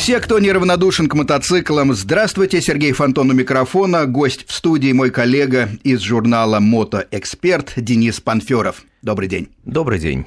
[0.00, 5.68] Все, кто неравнодушен к мотоциклам, здравствуйте, Сергей Фонтон у микрофона, гость в студии мой коллега
[5.82, 8.84] из журнала «Мотоэксперт» Денис Панферов.
[9.02, 9.50] Добрый день.
[9.66, 10.24] Добрый день.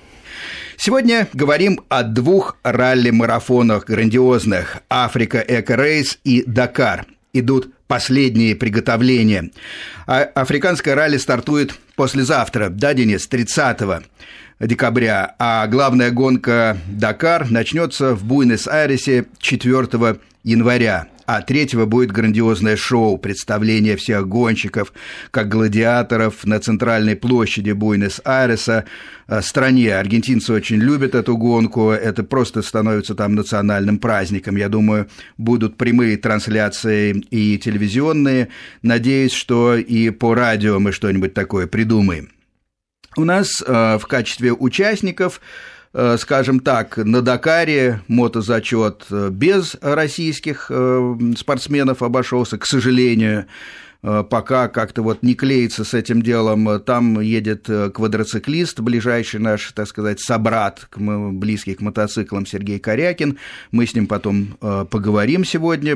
[0.78, 7.08] Сегодня говорим о двух ралли-марафонах грандиозных «Африка Эко Рейс» и «Дакар».
[7.34, 9.50] Идут последние приготовления.
[10.06, 14.06] А африканское ралли стартует послезавтра, да, Денис, 30
[14.60, 21.08] декабря, а главная гонка «Дакар» начнется в Буэнос-Айресе 4 января.
[21.26, 24.92] А третьего будет грандиозное шоу, представление всех гонщиков,
[25.32, 28.84] как гладиаторов на центральной площади Буэнос-Айреса,
[29.28, 29.96] э, стране.
[29.96, 34.58] Аргентинцы очень любят эту гонку, это просто становится там национальным праздником.
[34.58, 38.50] Я думаю, будут прямые трансляции и телевизионные.
[38.82, 42.33] Надеюсь, что и по радио мы что-нибудь такое придумаем.
[43.16, 45.40] У нас э, в качестве участников
[45.94, 50.72] э, скажем так, на Дакаре мотозачет э, без российских
[51.38, 53.46] спортсменов обошелся, к сожалению.
[54.04, 56.82] Э, пока как-то вот не клеится с этим делом.
[56.82, 63.38] Там едет э, квадроциклист, ближайший наш, так сказать, собрат, близкий к мотоциклам Сергей Корякин.
[63.72, 65.96] Мы с ним потом э, поговорим сегодня.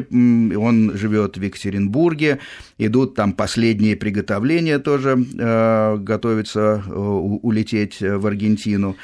[0.58, 2.40] Он живет в Екатеринбурге.
[2.78, 8.96] Идут там последние приготовления тоже, готовится улететь в Аргентину.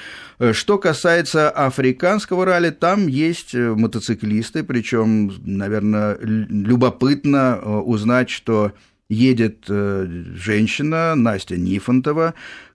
[0.52, 8.74] Что касается африканского ралли, там есть мотоциклисты, причем, наверное, любопытно узнать, что
[9.10, 12.34] едет э, женщина Настя Нифонтова,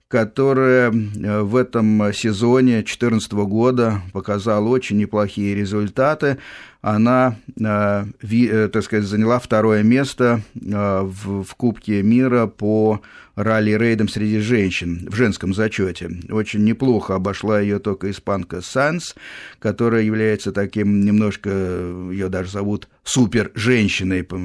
[0.08, 6.38] которая э, в этом сезоне 2014 года показала очень неплохие результаты.
[6.80, 13.02] Она, э, так сказать, заняла второе место в Кубке мира по
[13.38, 16.10] ралли-рейдом среди женщин в женском зачете.
[16.30, 19.14] Очень неплохо обошла ее только испанка Санс,
[19.60, 21.48] которая является таким немножко,
[22.10, 24.38] ее даже зовут супер-женщиной по,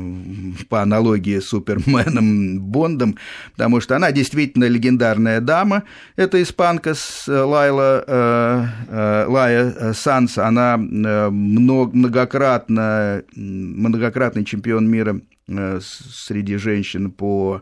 [0.70, 3.17] по аналогии с суперменом Бондом,
[3.52, 5.83] потому что она действительно легендарная дама.
[6.16, 6.93] Это испанка
[7.27, 11.30] Лайла, э, э, Лая Санс, она э,
[12.23, 17.61] многократно, многократный чемпион мира э, среди женщин по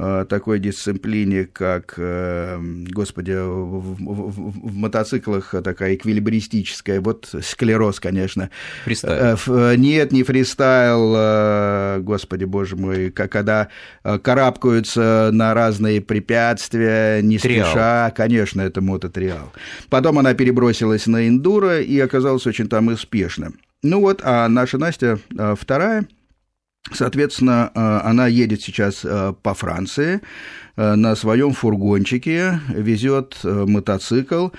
[0.00, 2.58] Э, такой дисциплине, как, э,
[2.90, 8.50] господи, в, в, в мотоциклах такая эквилибристическая, вот склероз, конечно.
[8.84, 9.76] Фристайл.
[9.76, 13.68] Нет, не фристайл, господи, боже мой, когда
[14.02, 17.66] карабкаются на разные препятствия, не триал.
[17.66, 19.52] спеша, конечно, это мототриал.
[19.88, 23.52] Потом она перебросилась на эндуро и оказалась очень там успешно.
[23.82, 25.18] Ну вот, а наша Настя
[25.56, 26.06] вторая–
[26.92, 30.20] Соответственно, э, она едет сейчас э, по Франции
[30.76, 34.50] на своем фургончике, везет мотоцикл.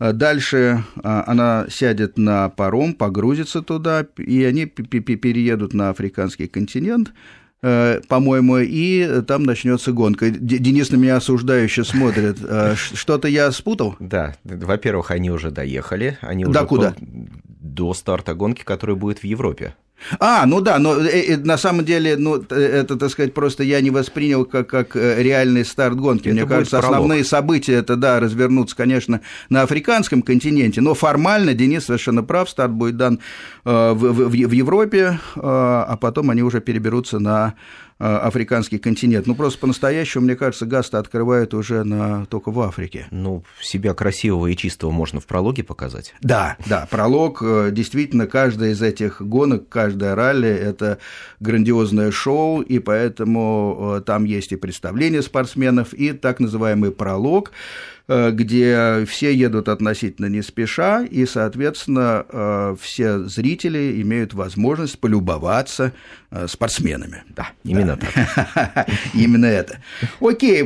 [0.00, 7.12] Дальше она сядет на паром, погрузится туда, и они переедут на африканский континент
[7.60, 10.30] по-моему, и там начнется гонка.
[10.30, 12.38] Денис на меня осуждающе смотрит.
[12.76, 13.96] Что-то я спутал?
[13.98, 16.18] Да, во-первых, они уже доехали.
[16.20, 16.94] Они да, уже куда?
[17.00, 19.74] До старта гонки, которая будет в Европе.
[20.20, 23.64] А, ну да, но э, э, на самом деле, ну, э, это, так сказать, просто
[23.64, 26.28] я не воспринял как, как реальный старт гонки.
[26.28, 26.96] Это Мне кажется, пролог.
[26.96, 32.72] основные события это, да, развернутся, конечно, на африканском континенте, но формально Денис совершенно прав, старт
[32.72, 33.20] будет дан
[33.64, 37.54] в, в, в Европе, а потом они уже переберутся на
[37.98, 39.26] африканский континент.
[39.26, 43.06] Ну, просто по-настоящему, мне кажется, газ-то открывают уже на, только в Африке.
[43.10, 46.14] Ну, себя красивого и чистого можно в прологе показать.
[46.20, 50.98] Да, да, пролог, э, действительно, каждая из этих гонок, каждая ралли– это
[51.40, 57.97] грандиозное шоу, и поэтому э, там есть и представление спортсменов, и так называемый пролог– Э,
[58.08, 65.92] где все едут относительно не спеша, и, соответственно, э, все зрители имеют возможность полюбоваться
[66.30, 67.24] э, спортсменами.
[67.28, 68.88] Да, именно так.
[69.14, 69.80] Именно это.
[70.20, 70.62] Окей,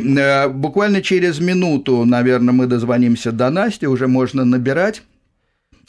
[0.48, 5.02] буквально через минуту, наверное, мы дозвонимся до Насти, уже можно набирать.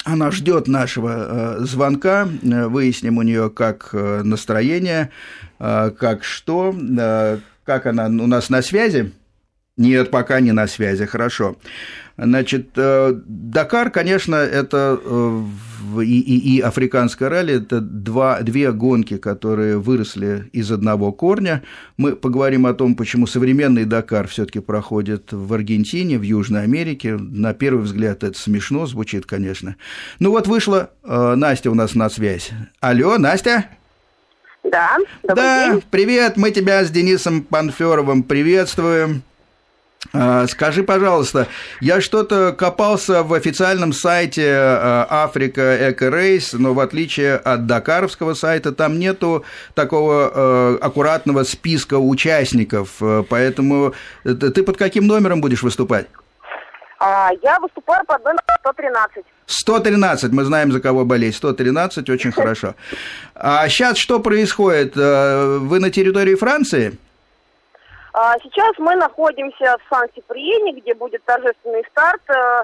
[0.06, 5.12] Она ждет нашего звонка, выясним у нее, как настроение,
[5.60, 6.76] как что,
[7.64, 9.14] как она у нас на связи.
[9.76, 11.56] Нет, пока не на связи, хорошо.
[12.16, 15.44] Значит, э, Дакар, конечно, это э,
[16.04, 21.64] и, и, и африканское ралли– это два, две гонки, которые выросли из одного корня.
[21.98, 27.16] Мы поговорим о том, почему современный Дакар все таки проходит в Аргентине, в Южной Америке.
[27.18, 29.76] На первый взгляд это смешно звучит, конечно.
[30.20, 32.52] Ну вот вышла э, Настя у нас на связь.
[32.80, 33.66] Алло, Настя?
[34.64, 35.84] Да, Да, день.
[35.90, 39.24] привет, мы тебя с Денисом Панферовым приветствуем.
[40.12, 41.48] А, скажи, пожалуйста,
[41.80, 44.54] я что-то копался в официальном сайте
[45.10, 51.98] Африка Эко Рейс, но в отличие от дакаровского сайта, там нету такого э, аккуратного списка
[51.98, 56.08] участников, поэтому ты под каким номером будешь выступать?
[57.00, 59.26] А, я выступаю под номером 113.
[59.46, 61.36] 113, мы знаем, за кого болеть.
[61.36, 62.76] 113, очень хорошо.
[63.36, 64.96] А сейчас что происходит?
[64.96, 66.98] Вы на территории Франции?
[68.14, 72.22] А, сейчас мы находимся в Сан-Сиприене, где будет торжественный старт.
[72.30, 72.64] Э,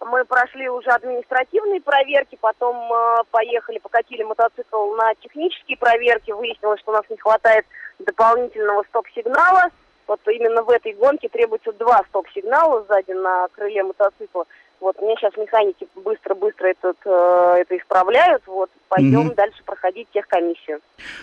[0.00, 6.30] мы прошли уже административные проверки, потом э, поехали, покатили мотоцикл на технические проверки.
[6.30, 7.66] Выяснилось, что у нас не хватает
[7.98, 9.64] дополнительного стоп-сигнала.
[10.06, 14.46] Вот именно в этой гонке требуется два стоп-сигнала сзади на крыле мотоцикла.
[14.80, 18.42] Вот мне сейчас механики быстро-быстро этот, э, это исправляют.
[18.46, 19.34] Вот пойдем угу.
[19.34, 20.80] дальше проходить техкомиссию.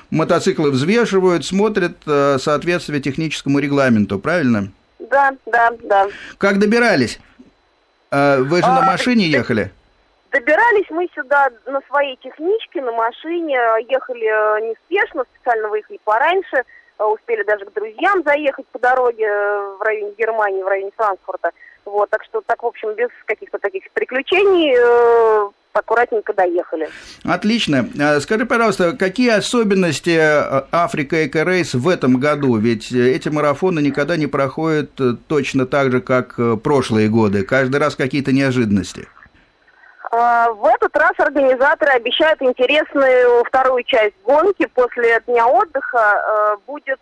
[0.10, 4.70] Мотоциклы взвешивают, смотрят э, соответствие техническому регламенту, правильно?
[5.00, 6.08] Да, да, да.
[6.38, 7.20] Как добирались?
[8.12, 9.72] Э, вы же а, на машине ехали?
[10.32, 13.56] Добирались мы сюда на своей техничке, на машине,
[13.88, 16.64] ехали э, неспешно, специально выехали пораньше, э,
[17.08, 21.52] успели даже к друзьям заехать по дороге э, в районе Германии, в районе Франкфурта.
[21.86, 26.90] Вот, так что так, в общем, без каких-то таких приключений э, аккуратненько доехали.
[27.24, 27.90] Отлично.
[28.00, 32.56] А скажи, пожалуйста, какие особенности э, Африка Эко Рейс в этом году?
[32.58, 37.44] Ведь эти марафоны никогда не проходят э, точно так же, как э, прошлые годы.
[37.44, 39.08] Каждый раз какие-то неожиданности.
[40.16, 44.68] А, в этот раз организаторы обещают интересную вторую часть гонки.
[44.68, 47.00] После дня отдыха будет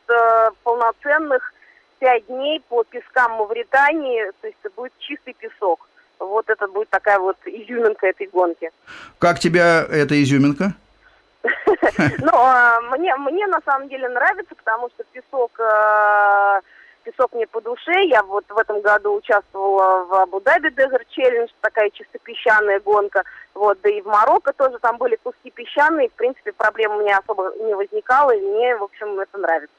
[0.63, 1.53] полноценных
[1.99, 5.87] пять дней по пескам Мавритании, то есть это будет чистый песок.
[6.19, 8.71] Вот это будет такая вот изюминка этой гонки.
[9.19, 10.73] Как тебя эта изюминка?
[12.19, 16.61] Ну, а, мне, мне на самом деле нравится, потому что песок, а,
[17.03, 18.06] песок мне по душе.
[18.06, 23.24] Я вот в этом году участвовала в Абу-Даби Desert Challenge, такая чисто песчаная гонка.
[23.53, 26.09] Вот, да и в Марокко тоже там были куски песчаные.
[26.09, 29.75] В принципе, проблем у меня особо не возникало, и мне, в общем, это нравится.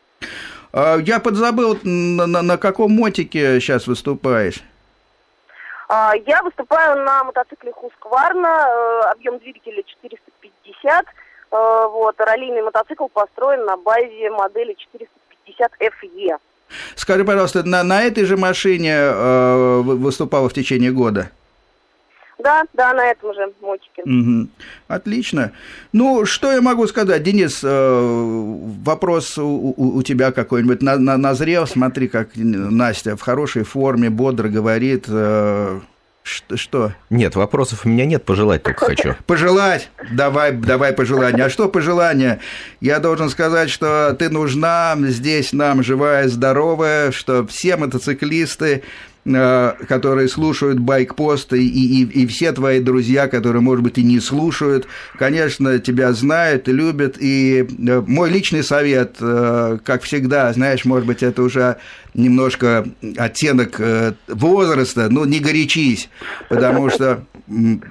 [0.73, 4.63] А, я подзабыл, на, на, на каком мотике сейчас выступаешь?
[5.89, 11.05] А, я выступаю на мотоцикле Хускварна, э, объем двигателя 450.
[11.53, 16.39] Э, вот, раллийный мотоцикл построен на базе модели 450 FE.
[16.97, 21.31] Скажи, пожалуйста, на, на этой же машине э, выступала в течение года?
[22.43, 24.03] Да, да, на этом же мотике.
[24.03, 24.49] Угу.
[24.89, 25.53] Отлично.
[25.93, 28.51] Ну, что я могу сказать, Денис, э,
[28.85, 34.49] вопрос у, у тебя какой-нибудь на, на, назрел, смотри, как Настя в хорошей форме, бодро
[34.49, 35.81] говорит, э,
[36.23, 36.93] что?
[37.11, 39.17] Нет, вопросов у меня нет, пожелать только хочу.
[39.27, 39.91] Пожелать?
[40.13, 41.45] Давай, давай пожелания.
[41.45, 42.41] А что пожелания?
[42.81, 48.83] Я должен сказать, что ты нужна здесь нам живая, здоровая, что все мотоциклисты
[49.25, 54.89] которые слушают байкпост, и, и, и все твои друзья, которые, может быть, и не слушают,
[55.17, 57.17] конечно, тебя знают и любят.
[57.21, 61.77] И э, мой личный совет, э, как всегда, знаешь, может быть, это уже
[62.15, 62.87] немножко
[63.17, 63.81] оттенок
[64.29, 66.11] возраста, ну, не горячись,
[66.49, 67.25] потому что,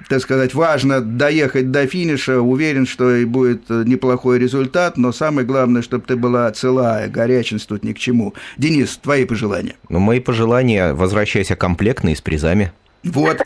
[0.08, 5.82] так сказать, важно доехать до финиша, уверен, что и будет неплохой результат, но самое главное,
[5.82, 8.34] чтобы ты была целая, горячность тут ни к чему.
[8.56, 9.74] Денис, твои пожелания?
[9.88, 12.72] Ну, мои пожелания, возвращайся комплектный с призами.
[13.04, 13.40] Вот,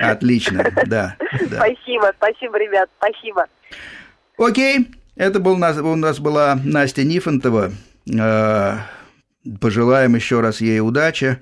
[0.00, 1.16] отлично, да,
[1.50, 1.56] да.
[1.56, 3.46] Спасибо, спасибо, ребят, спасибо.
[4.38, 7.72] Окей, это был, у нас была Настя Нифонтова.
[8.10, 8.76] Э,
[9.60, 11.38] пожелаем еще раз ей удачи.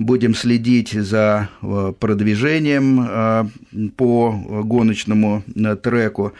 [0.00, 3.44] Будем следить за э, продвижением э,
[3.96, 4.32] по
[4.64, 5.42] гоночному
[5.82, 6.32] треку.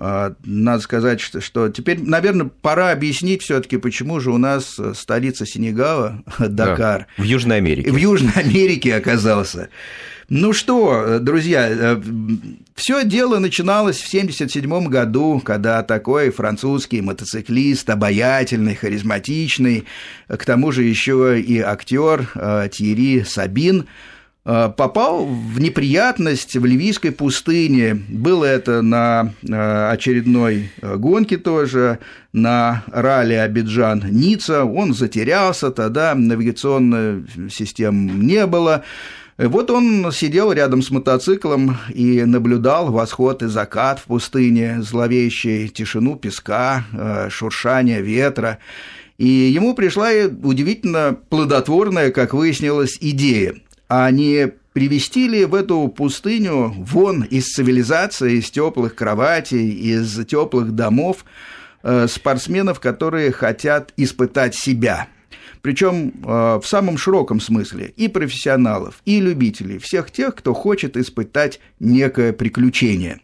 [0.00, 5.44] А, надо сказать, что, что теперь, наверное, пора объяснить все-таки, почему же у нас столица
[5.44, 7.08] Сенегала, Дакар.
[7.16, 7.90] Да, в Южной Америке.
[7.90, 9.70] В Южной Америке оказался.
[10.28, 12.02] Ну что, друзья, э,
[12.76, 19.84] все дело начиналось в 1977 году, когда такой французский мотоциклист, обаятельный, харизматичный,
[20.28, 24.17] к тому же еще и актер э, Тьерри Сабин– Э,
[24.48, 28.02] попал в неприятность в ливийской пустыне.
[28.08, 31.98] Было это на э, очередной э, гонке тоже,
[32.32, 34.64] на ралли Абиджан-Ницца.
[34.64, 38.84] Он затерялся, тогда навигационной системы не было.
[39.36, 46.16] Вот он сидел рядом с мотоциклом и наблюдал восход и закат в пустыне, зловещую тишину
[46.16, 46.84] песка,
[47.28, 48.60] шуршание ветра.
[49.18, 50.08] И ему пришла
[50.42, 53.54] удивительно плодотворная, как выяснилось, идея–
[53.88, 60.72] а не привести ли в эту пустыню вон из цивилизации, из теплых кроватей, из теплых
[60.72, 61.24] домов
[61.82, 65.08] э, спортсменов, которые хотят испытать себя.
[65.60, 72.32] причем в самом широком смысле, и профессионалов, и любителей, всех тех, кто хочет испытать некое
[72.32, 73.20] приключение.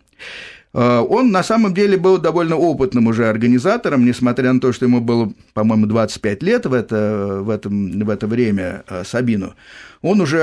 [0.75, 5.33] Он на самом деле был довольно опытным уже организатором, несмотря на то, что ему было,
[5.53, 9.55] по-моему, 25 лет в это, в этом, в это время Сабину.
[10.03, 10.43] Он уже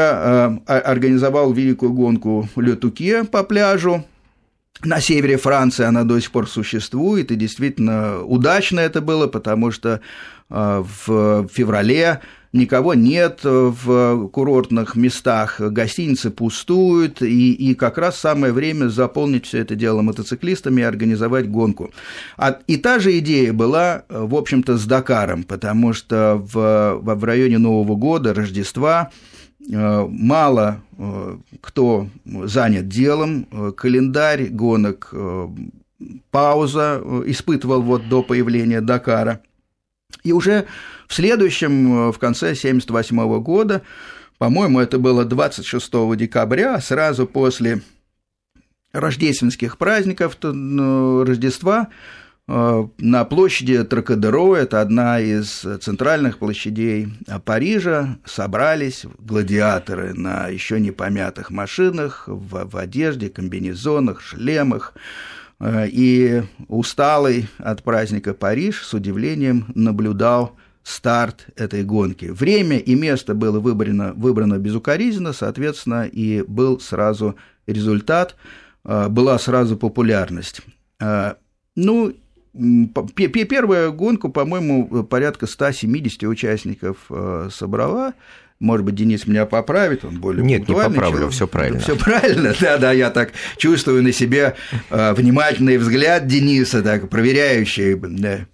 [0.65, 4.05] организовал великую гонку Летуке по пляжу,
[4.83, 10.01] на севере Франции она до сих пор существует, и действительно удачно это было, потому что
[10.49, 12.21] э, в феврале
[12.53, 19.59] никого нет в курортных местах, гостиницы пустуют, и, и как раз самое время заполнить все
[19.59, 21.91] это дело мотоциклистами и организовать гонку.
[22.37, 27.57] А, и та же идея была, в общем-то, с Дакаром, потому что в, в районе
[27.57, 29.11] Нового года, Рождества,
[29.69, 35.13] Э, мало э, кто занят делом, э, календарь гонок
[36.31, 39.41] пауза испытывал вот до появления Дакара.
[40.23, 40.65] И уже
[41.11, 43.81] в следующем, в конце 1978 года,
[44.37, 47.81] по-моему, это было 26 декабря, сразу после
[48.91, 51.89] рождественских праздников Рождества,
[52.53, 57.07] Э, на площади Тракадеро, это одна из центральных площадей
[57.45, 64.95] Парижа, собрались гладиаторы на еще не помятых машинах, в, в одежде, комбинезонах, шлемах,
[65.61, 72.25] э, и усталый от праздника Париж с удивлением наблюдал старт этой гонки.
[72.25, 77.35] Время и место было выбрано, выбрано безукоризненно, соответственно, и был сразу
[77.67, 78.35] результат,
[78.83, 80.61] э, была сразу популярность.
[81.75, 82.13] Ну,
[83.15, 88.13] Первая гонка, по-моему, порядка 170 участников э, собрала.
[88.59, 91.79] Может быть, Денис меня поправит, он более Нет, не поправлю, все правильно.
[91.79, 94.55] Все правильно, да, да, я так чувствую на себе
[94.89, 97.95] внимательный взгляд Дениса, так проверяющий.
[97.95, 98.45] Да.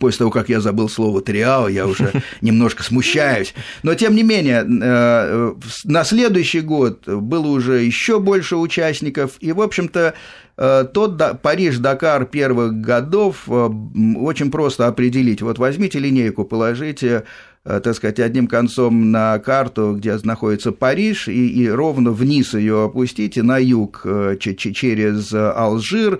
[0.00, 2.10] После того, как я забыл слово «триал», я уже
[2.40, 3.54] немножко смущаюсь.
[3.82, 9.60] Но, тем не менее, э, на следующий год было уже еще больше участников, и, в
[9.60, 10.14] общем-то,
[10.56, 13.70] Э, тот Париж-Дакар первых годов э,
[14.16, 15.42] очень просто определить.
[15.42, 17.24] Вот возьмите линейку, положите
[17.66, 23.42] так сказать, одним концом на карту, где находится Париж, и, и ровно вниз ее опустите
[23.42, 24.06] на юг
[24.38, 26.18] через Алжир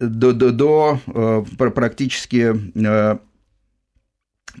[0.00, 2.54] до, до, до практически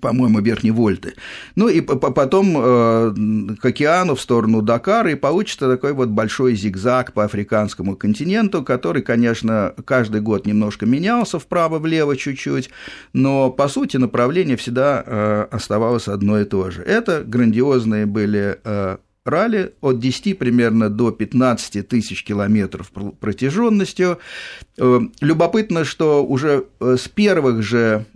[0.00, 1.14] по-моему, Верхней Вольты.
[1.56, 7.12] Ну и потом э, к океану в сторону Дакара, и получится такой вот большой зигзаг
[7.12, 12.70] по африканскому континенту, который, конечно, каждый год немножко менялся вправо-влево чуть-чуть,
[13.12, 16.82] но, по сути, направление всегда э, оставалось одно и то же.
[16.82, 24.18] Это грандиозные были э, ралли от 10 примерно до 15 тысяч километров протяженностью.
[24.76, 28.06] Любопытно, что уже с первых же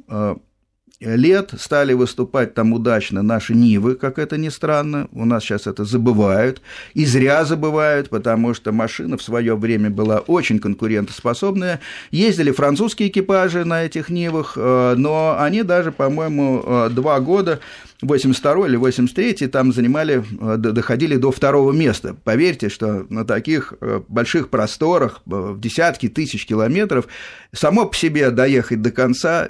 [1.04, 5.08] лет стали выступать там удачно наши Нивы, как это ни странно.
[5.12, 6.62] У нас сейчас это забывают.
[6.94, 11.80] И зря забывают, потому что машина в свое время была очень конкурентоспособная.
[12.10, 17.60] Ездили французские экипажи на этих Нивах, э, но они даже, по-моему, э, два года
[18.02, 22.16] 82 или 83 там занимали, э, доходили до второго места.
[22.24, 27.06] Поверьте, что на таких э, больших просторах, э, в десятки тысяч километров,
[27.52, 29.48] само по себе доехать до конца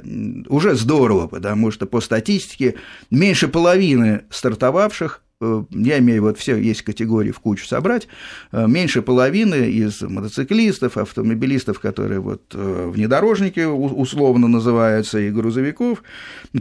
[0.49, 2.75] уже здорово, потому что по статистике
[3.11, 5.22] меньше половины стартовавших
[5.71, 8.09] я имею вот все есть категории в кучу собрать,
[8.53, 16.03] э, меньше половины из мотоциклистов, автомобилистов, которые вот э, внедорожники условно называются, и грузовиков,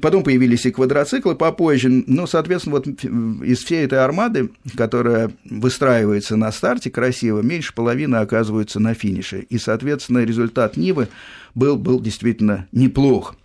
[0.02, 6.52] потом появились и квадроциклы попозже, ну, соответственно, вот из всей этой армады, которая выстраивается на
[6.52, 11.08] старте красиво, меньше половины оказываются на финише, и, соответственно, результат Нивы
[11.56, 13.36] был, был действительно неплох,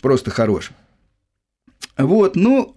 [0.00, 0.70] просто хорош.
[1.98, 2.74] Вот, ну,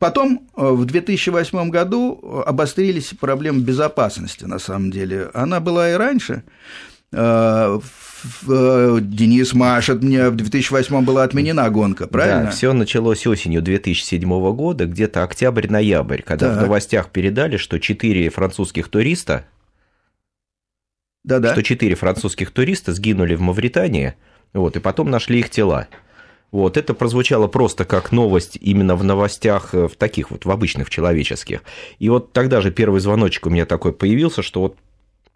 [0.00, 5.28] Потом э, в 2008 году обострились проблемы безопасности, на самом деле.
[5.34, 6.42] Она была и раньше.
[7.12, 7.78] Э,
[8.48, 12.44] э, Денис машет мне, в 2008 была отменена гонка, правильно?
[12.44, 16.56] Да, все началось осенью 2007 года, где-то октябрь-ноябрь, когда так.
[16.56, 19.44] в новостях передали, что четыре французских туриста,
[21.24, 21.52] Да-да.
[21.52, 24.14] что четыре французских туриста сгинули в Мавритании,
[24.54, 25.88] вот, и потом нашли их тела.
[26.52, 30.90] Вот, это прозвучало просто как новость именно в новостях, э, в таких вот, в обычных
[30.90, 31.62] человеческих.
[31.98, 34.76] И вот тогда же первый звоночек у меня такой появился, что вот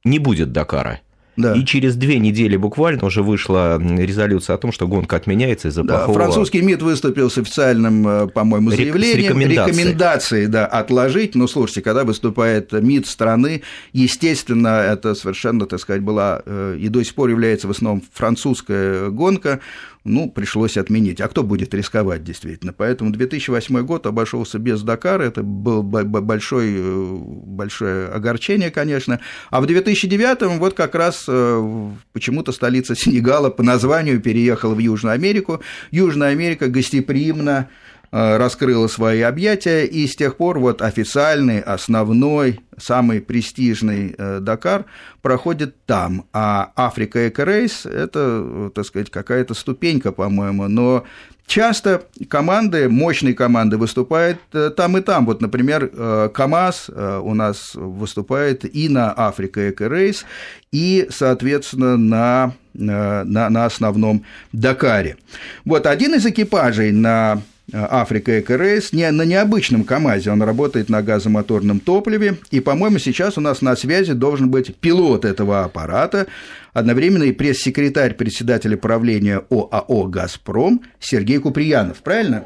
[0.04, 1.00] не будет Дакара.
[1.36, 1.54] Да.
[1.54, 5.98] И через две недели буквально уже вышла резолюция о том, что гонка отменяется из-за да,
[5.98, 6.18] плохого...
[6.18, 9.78] Французский МИД выступил с официальным, э, по-моему, заявлением, с рекомендацией.
[9.78, 11.34] рекомендацией да, отложить.
[11.34, 17.02] Ну, слушайте, когда выступает МИД страны, естественно, это совершенно, так сказать, была э, и до
[17.02, 19.60] сих пор является в основном французская гонка
[20.04, 21.20] ну, пришлось отменить.
[21.20, 22.74] А кто будет рисковать, действительно?
[22.74, 29.20] Поэтому 2008 год обошелся без Дакара, это было большой, э, большое огорчение, конечно.
[29.50, 35.14] А в 2009 вот как раз э, почему-то столица Сенегала по названию переехала в Южную
[35.14, 35.62] Америку.
[35.90, 43.20] Южная Америка гостеприимно Э, раскрыла свои объятия, и с тех пор вот официальный, основной, самый
[43.20, 44.84] престижный э, Дакар
[45.20, 51.04] проходит там, а Африка Эко Рейс– это, так сказать, какая-то ступенька, по-моему, но
[51.46, 55.26] Часто команды, мощные команды выступают э, там и там.
[55.26, 56.88] Вот, например, КАМАЗ
[57.20, 60.24] у нас выступает и на Африка Эко Рейс,
[60.72, 65.18] и, соответственно, на, на, на основном Дакаре.
[65.66, 67.42] Вот один из экипажей на
[67.74, 73.36] Африка Эко Рейс, не, на необычном КАМАЗе, он работает на газомоторном топливе, и, по-моему, сейчас
[73.36, 76.26] у нас на связи должен быть пилот этого аппарата,
[76.72, 82.44] одновременно и пресс-секретарь председателя правления ОАО «Газпром» Сергей Куприянов, правильно?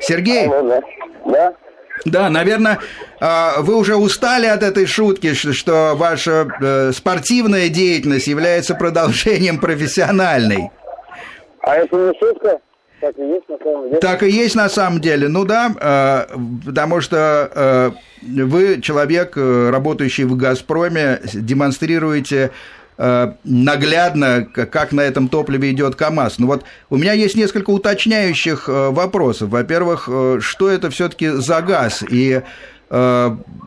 [0.00, 0.48] Сергей?
[1.26, 1.54] Да.
[2.04, 2.78] Да, наверное,
[3.20, 10.70] а, вы уже устали от этой шутки, что ваша э, спортивная деятельность является продолжением профессиональной.
[11.62, 12.60] А это не шутка?
[13.00, 14.00] Так и есть на самом деле.
[14.00, 15.28] Так и есть на самом деле.
[15.28, 16.36] Ну да, э,
[16.66, 17.90] потому что э,
[18.22, 22.50] вы человек, э, работающий в «Газпроме», демонстрируете
[23.44, 26.40] наглядно, как на этом топливе идет КАМАЗ.
[26.40, 29.50] Ну вот у меня есть несколько уточняющих вопросов.
[29.50, 30.08] Во-первых,
[30.40, 32.02] что это все-таки за газ?
[32.10, 32.42] И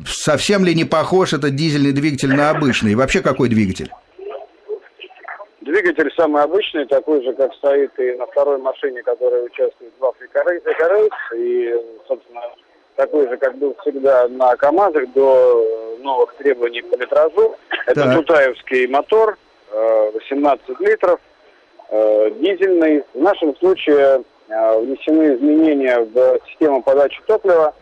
[0.06, 2.92] совсем ли не похож этот дизельный двигатель на обычный?
[2.92, 3.90] И вообще какой двигатель?
[5.82, 10.44] Двигатель самый обычный, такой же, как стоит и на второй машине, которая участвует в Африка
[10.46, 11.76] Рейс, и,
[12.08, 12.42] собственно,
[12.96, 17.56] такой же, как был всегда на КАМАЗах до новых требований по литражу.
[17.88, 18.16] Это да.
[18.16, 19.40] Тутаевский мотор,
[19.72, 21.20] 18 э, литров,
[21.90, 23.04] э, дизельный.
[23.16, 27.74] В нашем случае э, внесены изменения в систему подачи топлива,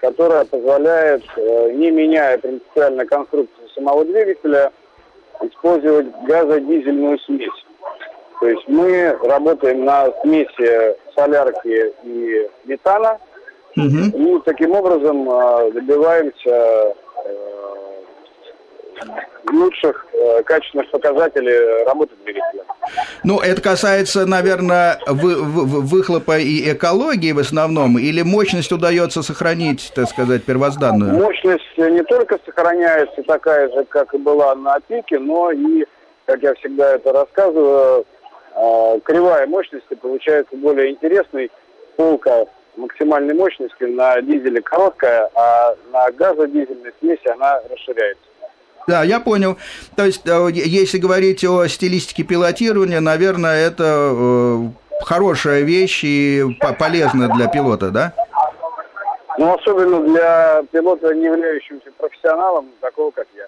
[0.00, 4.72] которая позволяет, не меняя принципиально конструкцию самого двигателя,
[5.42, 7.64] использовать газодизельную смесь.
[8.40, 13.18] То есть мы работаем на смеси солярки и метана,
[13.76, 13.86] угу.
[13.86, 16.94] и таким образом э, добиваемся
[19.52, 22.64] лучших э, качественных показателей работы двигателя.
[23.22, 29.92] Ну, это касается, наверное, вы, вы, выхлопа и экологии в основном, или мощность удается сохранить,
[29.94, 31.14] так сказать, первозданную?
[31.14, 35.84] Мощность не только сохраняется такая же, как и была на пике, но и,
[36.26, 38.04] как я всегда это рассказываю,
[38.54, 41.50] э, кривая мощности получается более интересной.
[41.96, 48.24] Полка максимальной мощности на дизеле короткая, а на газодизельной смеси она расширяется.
[48.86, 49.56] Да, я понял.
[49.96, 54.68] То есть, э, если говорить о стилистике пилотирования, наверное, это э,
[55.02, 56.44] хорошая вещь и
[56.78, 58.12] полезная для пилота, да?
[59.38, 63.46] Ну, особенно для пилота, не являющегося профессионалом, такого, как я.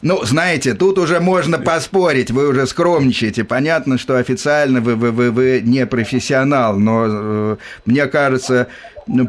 [0.00, 3.42] Ну, знаете, тут уже можно поспорить, вы уже скромничаете.
[3.42, 8.68] Понятно, что официально вы, вы, вы, вы не профессионал, но э, мне кажется,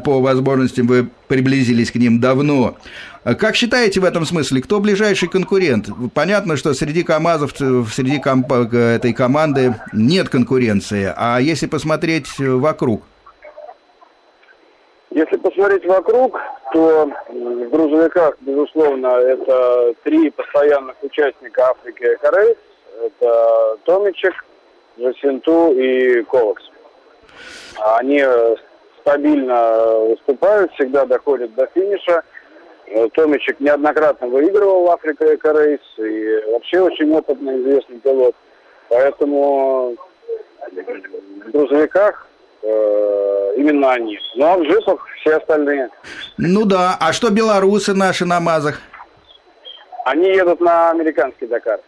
[0.04, 2.76] по возможностям вы приблизились к ним давно.
[3.24, 5.88] Как считаете в этом смысле, кто ближайший конкурент?
[6.14, 13.02] Понятно, что среди КАМАЗов, среди комп- этой команды нет конкуренции, а если посмотреть вокруг?
[15.10, 16.38] Если посмотреть вокруг,
[16.72, 22.56] то в грузовиках, безусловно, это три постоянных участника Африки Экорейс.
[23.02, 24.32] Это Томичек,
[24.98, 26.62] Жасинту и Ковакс.
[27.96, 28.24] Они
[29.00, 32.22] стабильно выступают, всегда доходят до финиша.
[33.14, 38.34] Томичек неоднократно выигрывал в Африка Экорейс и вообще очень опытный, известный пилот.
[38.88, 39.96] Поэтому
[40.72, 42.26] в грузовиках
[42.62, 44.18] Э, именно они.
[44.36, 45.88] Ну а в джипах все остальные.
[46.36, 48.80] Ну да, а что белорусы наши на МАЗах?
[50.04, 51.80] Они едут на американский Дакар.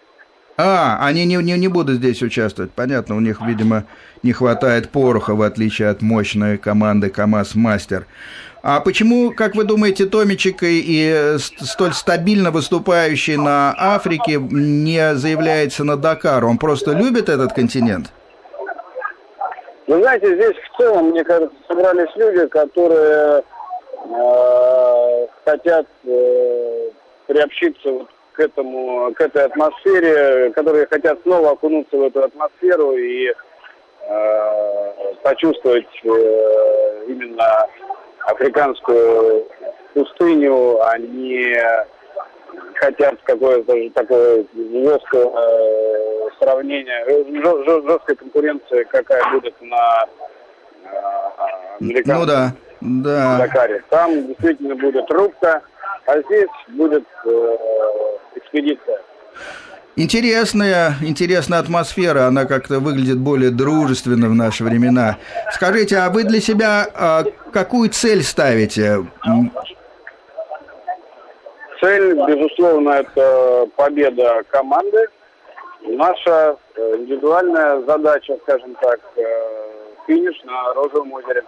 [0.57, 2.73] А, они не, не, не будут здесь участвовать.
[2.73, 3.85] Понятно, у них, видимо,
[4.23, 8.07] не хватает пороха, в отличие от мощной команды КАМАЗ Мастер.
[8.63, 15.83] А почему, как вы думаете, Томичек и, и столь стабильно выступающий на Африке не заявляется
[15.83, 16.45] на Дакар?
[16.45, 18.13] Он просто любит этот континент?
[19.89, 23.43] Вы знаете, здесь в целом, мне кажется, собрались люди, которые
[24.05, 26.91] э, хотят э,
[27.27, 33.27] приобщиться вот к этому, к этой атмосфере, которые хотят снова окунуться в эту атмосферу и
[34.07, 34.93] э,
[35.25, 37.67] почувствовать э, именно
[38.27, 39.47] африканскую
[39.95, 41.57] пустыню, они
[42.77, 47.05] хотят какое-то такое жесткое э, сравнение,
[47.87, 50.05] жесткая конкуренция, какая будет на
[50.85, 50.89] э,
[51.81, 53.39] американском ну, да, да.
[53.39, 53.83] Дакаре.
[53.91, 55.63] Там действительно будет рубка,
[56.07, 57.57] а здесь будет э,
[58.37, 59.01] экспедиция.
[59.95, 65.19] Интересная, интересная атмосфера, она как-то выглядит более дружественно в наши времена.
[65.53, 69.05] Скажите, а вы для себя а, какую цель ставите?
[71.79, 75.09] Цель, безусловно, это победа команды.
[75.83, 79.23] Наша э, индивидуальная задача, скажем так, э,
[80.07, 81.43] финиш на Розовом озере.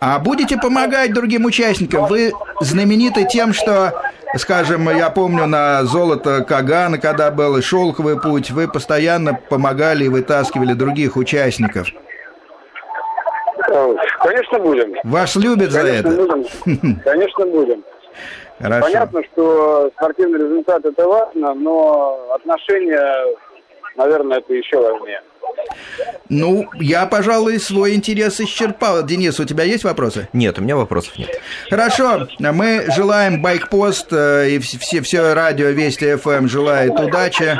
[0.00, 2.06] А будете помогать другим участникам?
[2.06, 3.92] Вы знамениты тем, что,
[4.36, 10.74] скажем, я помню на золото Кагана, когда был шелковый путь, вы постоянно помогали и вытаскивали
[10.74, 11.88] других участников.
[14.22, 14.94] Конечно, будем.
[15.04, 16.08] Вас любят Конечно, за это?
[16.08, 17.00] Будем.
[17.04, 17.84] Конечно, будем.
[18.58, 18.86] Хорошо.
[18.86, 23.36] Понятно, что спортивный результат это важно, но отношения,
[23.96, 25.22] наверное, это еще важнее.
[26.28, 29.04] Ну, я, пожалуй, свой интерес исчерпал.
[29.04, 30.28] Денис, у тебя есть вопросы?
[30.32, 31.40] Нет, у меня вопросов нет.
[31.70, 37.56] Хорошо, мы желаем Байкпост э, и все, все радио Вести ФМ желает удачи,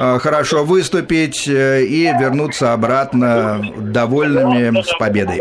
[0.00, 5.40] э, хорошо выступить э, и вернуться обратно довольными с победой.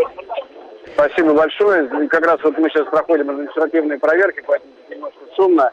[0.93, 1.87] Спасибо большое.
[2.07, 5.71] Как раз вот мы сейчас проходим административные проверки, поэтому немножко шумно.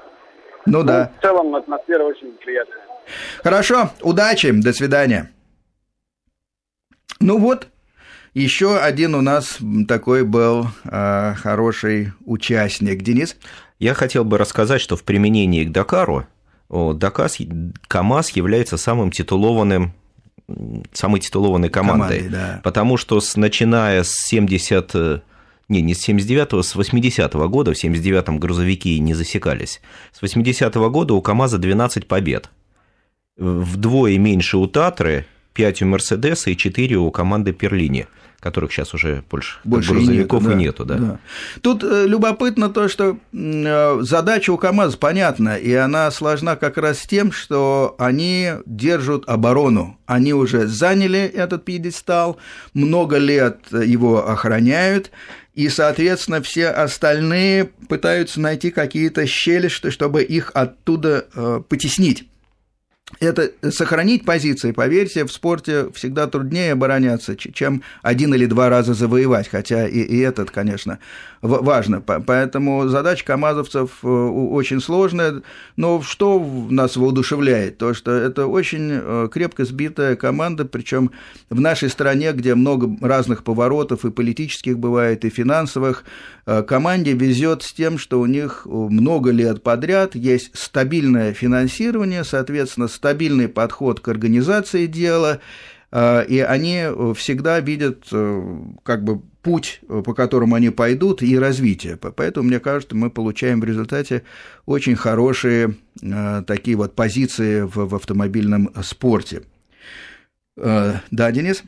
[0.66, 1.10] Ну да.
[1.18, 2.85] в целом атмосфера очень приятная.
[3.42, 5.30] Хорошо, удачи, до свидания.
[7.20, 7.68] Ну вот,
[8.34, 13.02] еще один у нас такой был э, хороший участник.
[13.02, 13.36] Денис?
[13.78, 16.26] Я хотел бы рассказать, что в применении к Дакару
[16.68, 17.38] Дакас,
[17.88, 19.92] КАМАЗ является самым титулованным
[20.92, 22.18] самой титулованной командой.
[22.18, 22.60] Командой, да.
[22.62, 25.22] Потому что с, начиная с 70
[25.68, 29.80] не, не с 79-го, с 80-го года, в 79-м грузовики не засекались.
[30.12, 32.50] С 80-го года у КАМАЗа 12 побед.
[33.36, 38.06] Вдвое меньше у Татры, 5 у Мерседеса и 4 у команды Перлини
[38.40, 40.96] которых сейчас уже больше, больше грузовиков и, нету, и нету, да.
[40.96, 41.18] да.
[41.62, 46.98] Тут э, любопытно то, что э, задача у КАМАЗа понятна, и она сложна как раз
[46.98, 49.98] тем, что они держат оборону.
[50.06, 52.36] Они уже заняли этот пьедестал,
[52.72, 55.10] много лет его охраняют,
[55.54, 62.28] и, соответственно, все остальные пытаются найти какие-то щели, чтобы их оттуда э, потеснить
[63.20, 69.48] это сохранить позиции, поверьте, в спорте всегда труднее обороняться, чем один или два раза завоевать,
[69.48, 70.98] хотя и, и этот, конечно,
[71.40, 72.00] важно.
[72.00, 75.42] Поэтому задача камазовцев э, очень сложная,
[75.76, 77.78] но что нас воодушевляет?
[77.78, 81.12] То, что это очень э, крепко сбитая команда, причем
[81.48, 86.02] в нашей стране, где много разных поворотов и политических бывает, и финансовых,
[86.44, 92.88] э, команде везет с тем, что у них много лет подряд есть стабильное финансирование, соответственно,
[92.96, 95.40] стабильный подход к организации дела,
[95.92, 101.96] э, и они всегда видят э, как бы путь, по которому они пойдут, и развитие.
[101.96, 104.22] Поэтому, мне кажется, мы получаем в результате
[104.64, 109.42] очень хорошие э, такие вот позиции в, в автомобильном спорте.
[110.56, 111.62] Да, Денис?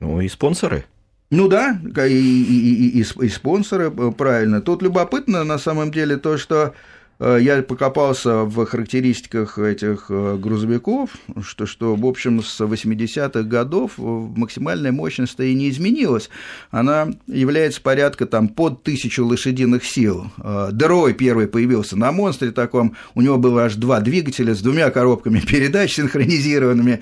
[0.00, 0.84] Ну и спонсоры.
[1.30, 4.60] Ну да, и, и, и, и, и спонсоры, правильно.
[4.60, 11.10] Тут любопытно на самом деле то, что Э, я покопался в характеристиках этих э, грузовиков,
[11.42, 16.30] что, что в общем, с 80-х годов максимальная мощность и не изменилась.
[16.70, 20.26] Она является порядка там под тысячу лошадиных сил.
[20.42, 24.90] Э, Дерой первый появился на монстре таком, у него было аж два двигателя с двумя
[24.90, 27.00] коробками передач синхронизированными,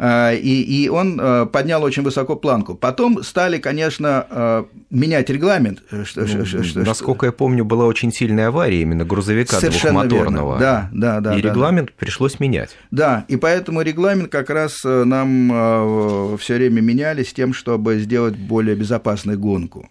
[0.00, 2.74] и, и он поднял очень высоко планку.
[2.74, 5.82] Потом стали, конечно, менять регламент.
[6.04, 10.58] Что, ну, что, что, насколько я помню, была очень сильная авария именно грузовика Совершенно двухмоторного.
[10.58, 10.90] Верно.
[10.92, 11.38] Да, да, да.
[11.38, 11.94] И да, регламент да.
[11.98, 12.76] пришлось менять.
[12.90, 17.98] Да, и поэтому регламент как раз э, нам э, все время меняли с тем, чтобы
[17.98, 19.88] сделать более безопасную гонку.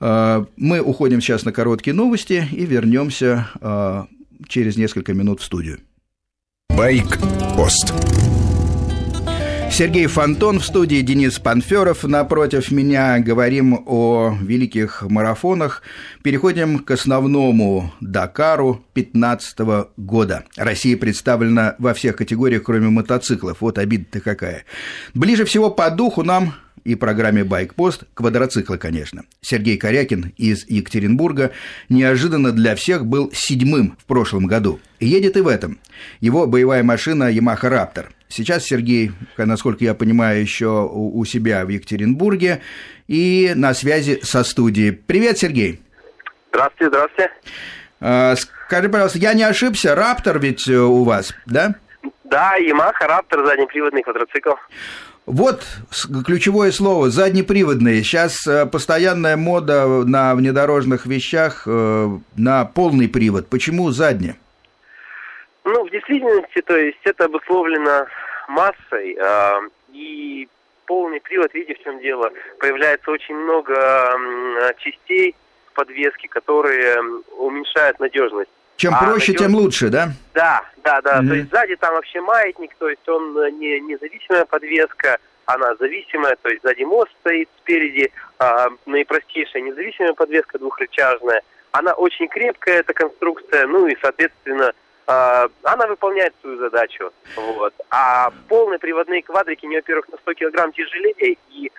[0.00, 3.48] Э, мы уходим сейчас на короткие новости и вернемся
[4.46, 5.80] через несколько минут в студию.
[6.70, 7.92] Байк-пост.
[9.70, 13.20] Сергей Фонтон в студии, Денис Панферов напротив меня.
[13.20, 15.82] Говорим о великих марафонах.
[16.22, 19.58] Переходим к основному Дакару 2015
[19.96, 20.44] года.
[20.56, 23.60] Россия представлена во всех категориях, кроме мотоциклов.
[23.60, 24.64] Вот обида-то какая.
[25.14, 26.54] Ближе всего по духу нам
[26.84, 29.24] и программе «Байкпост» квадроциклы, конечно.
[29.42, 31.52] Сергей Корякин из Екатеринбурга
[31.88, 34.80] неожиданно для всех был седьмым в прошлом году.
[34.98, 35.78] Едет и в этом.
[36.20, 38.06] Его боевая машина Yamaha Raptor.
[38.28, 42.60] Сейчас Сергей, насколько я понимаю, еще у себя в Екатеринбурге
[43.06, 44.92] и на связи со студией.
[44.92, 45.80] Привет, Сергей.
[46.50, 47.30] Здравствуйте, здравствуйте.
[48.00, 51.74] А, скажи, пожалуйста, я не ошибся, Раптор ведь э, у вас, да?
[52.24, 54.52] Да, Yamaha Раптор, заднеприводный квадроцикл.
[55.26, 55.64] Вот
[56.24, 58.02] ключевое слово заднеприводные.
[58.02, 63.48] Сейчас э, постоянная мода на внедорожных вещах э, на полный привод.
[63.48, 64.34] Почему задний?
[65.68, 68.06] Ну, в действительности, то есть это обусловлено
[68.48, 69.16] массой.
[69.20, 69.60] Э,
[69.92, 70.48] и
[70.86, 72.30] полный привод, видите, в чем дело?
[72.58, 75.34] Появляется очень много э, частей
[75.74, 76.96] подвески, которые
[77.36, 78.50] уменьшают надежность.
[78.76, 79.38] Чем а проще, надежность...
[79.38, 80.08] тем лучше, да?
[80.32, 81.20] Да, да, да.
[81.20, 81.28] Mm-hmm.
[81.28, 86.36] То есть сзади там вообще маятник, то есть он э, не независимая подвеска, она зависимая,
[86.40, 91.40] то есть сзади мост стоит, спереди а, наипростейшая независимая подвеска двухрычажная.
[91.72, 94.72] Она очень крепкая, эта конструкция, ну и, соответственно,
[95.08, 97.10] она выполняет свою задачу.
[97.34, 97.72] Вот.
[97.90, 101.72] А полные приводные квадрики, не, во-первых, на 100 килограмм тяжелее, и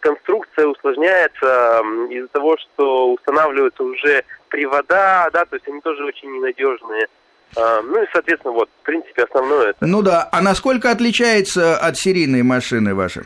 [0.00, 7.08] конструкция усложняется из-за того, что устанавливаются уже привода, да, то есть они тоже очень ненадежные.
[7.56, 9.86] Ну и, соответственно, вот, в принципе, основное это.
[9.86, 13.24] Ну да, а насколько отличается от серийной машины вашей?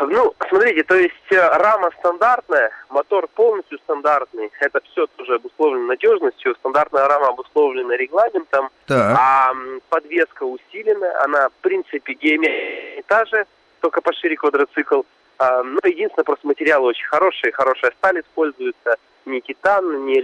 [0.00, 6.54] Ну, смотрите, то есть э, рама стандартная, мотор полностью стандартный, это все тоже обусловлено надежностью,
[6.56, 9.16] стандартная рама обусловлена регламентом, так.
[9.18, 9.52] а
[9.90, 13.46] подвеска усиленная, она, в принципе, геометрия та же,
[13.80, 15.02] только пошире квадроцикл,
[15.38, 20.20] а, но ну, единственное, просто материалы очень хорошие, хорошая сталь используется, не титан, не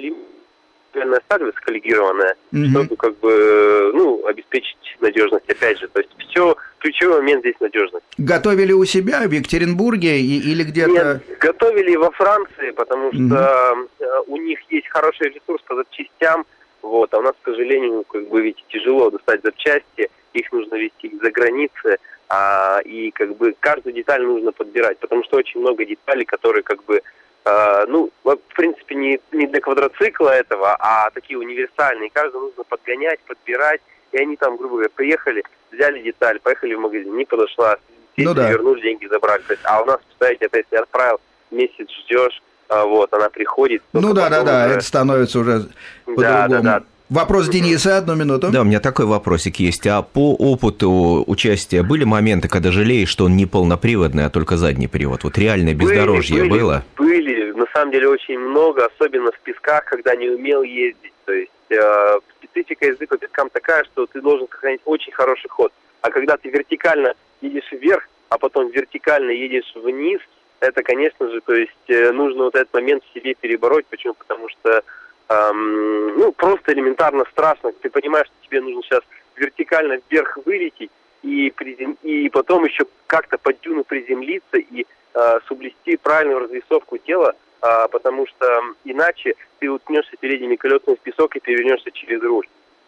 [0.94, 2.70] алюминиевая сталь высоколегированная, mm-hmm.
[2.70, 5.88] чтобы как бы, ну, обеспечить надежность, опять же.
[5.88, 8.04] То есть все, ключевой момент здесь надежность.
[8.18, 10.90] Готовили у себя в Екатеринбурге и, или где-то?
[10.90, 14.24] Нет, готовили во Франции, потому что mm-hmm.
[14.26, 16.44] у них есть хороший ресурс по запчастям,
[16.82, 21.08] вот, а у нас, к сожалению, как бы, видите, тяжело достать запчасти, их нужно везти
[21.08, 21.98] из-за границы,
[22.28, 26.84] а, и как бы каждую деталь нужно подбирать, потому что очень много деталей, которые как
[26.84, 27.02] бы
[27.44, 32.10] а, ну, в принципе, не, не для квадроцикла этого, а такие универсальные.
[32.10, 33.80] Каждую нужно подгонять, подбирать.
[34.12, 37.76] И они там, грубо говоря, приехали, взяли деталь, поехали в магазин, не подошла,
[38.16, 38.50] ну, да.
[38.50, 39.42] вернули деньги, забрали.
[39.42, 43.82] То есть, а у нас, представляете, это если отправил, месяц ждешь, а, вот, она приходит.
[43.92, 45.68] Ну да, да, да, это становится уже
[46.04, 46.48] по-другому.
[46.48, 46.82] Да, да, да.
[47.10, 48.52] Вопрос Дениса, одну минуту.
[48.52, 49.84] Да, у меня такой вопросик есть.
[49.88, 54.86] А по опыту участия были моменты, когда жалеешь, что он не полноприводный, а только задний
[54.86, 55.24] привод?
[55.24, 56.84] Вот реальное бездорожье были, были, было?
[56.96, 61.12] Были, на самом деле очень много, особенно в песках, когда не умел ездить.
[61.24, 65.72] То есть э, специфика езды по пескам такая, что ты должен сохранить очень хороший ход.
[66.02, 70.20] А когда ты вертикально едешь вверх, а потом вертикально едешь вниз,
[70.60, 73.86] это, конечно же, то есть э, нужно вот этот момент в себе перебороть.
[73.86, 74.14] Почему?
[74.14, 74.84] Потому что
[75.30, 77.72] эм, ну, просто элементарно страшно.
[77.72, 79.02] Ты понимаешь, что тебе нужно сейчас
[79.36, 80.90] вертикально вверх вылететь
[81.22, 81.96] и, призем...
[82.02, 88.26] и потом еще как-то под дюну приземлиться и э, соблюсти правильную развесовку тела, э, потому
[88.26, 92.46] что иначе ты уткнешься передними колесами в песок и перевернешься через руль.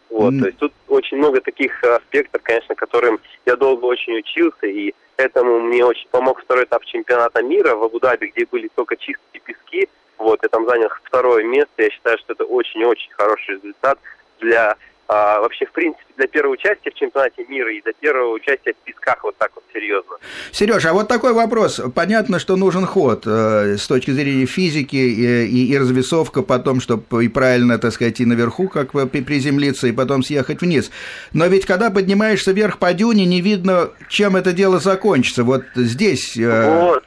[0.09, 0.39] Вот, mm.
[0.39, 5.59] то есть тут очень много таких аспектов, конечно, которым я долго очень учился, и этому
[5.61, 9.89] мне очень помог второй этап чемпионата мира в Абу-Даби, где были только чистые пески,
[10.23, 11.71] вот, я там занял второе место.
[11.77, 13.99] Я считаю, что это очень-очень хороший результат
[14.39, 18.73] для а, вообще, в принципе, для первого участия в чемпионате мира и для первого участия
[18.73, 20.15] в песках вот так вот серьезно.
[20.51, 21.81] Сереж, а вот такой вопрос.
[21.93, 27.25] Понятно, что нужен ход э, с точки зрения физики и, и, и развесовка потом, чтобы
[27.25, 30.89] и правильно, так сказать, и наверху как приземлиться, и потом съехать вниз.
[31.33, 35.43] Но ведь когда поднимаешься вверх по дюне, не видно, чем это дело закончится.
[35.43, 36.37] Вот здесь...
[36.37, 36.79] Э...
[36.81, 37.03] Вот.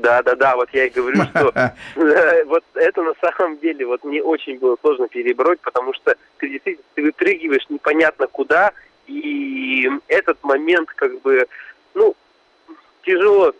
[0.00, 1.74] Да, да, да, вот я и говорю, что
[2.46, 6.86] вот это на самом деле вот мне очень было сложно перебороть, потому что ты действительно
[6.94, 8.72] ты выпрыгиваешь непонятно куда,
[9.06, 11.46] и этот момент как бы,
[11.94, 12.14] ну,
[13.04, 13.52] тяжело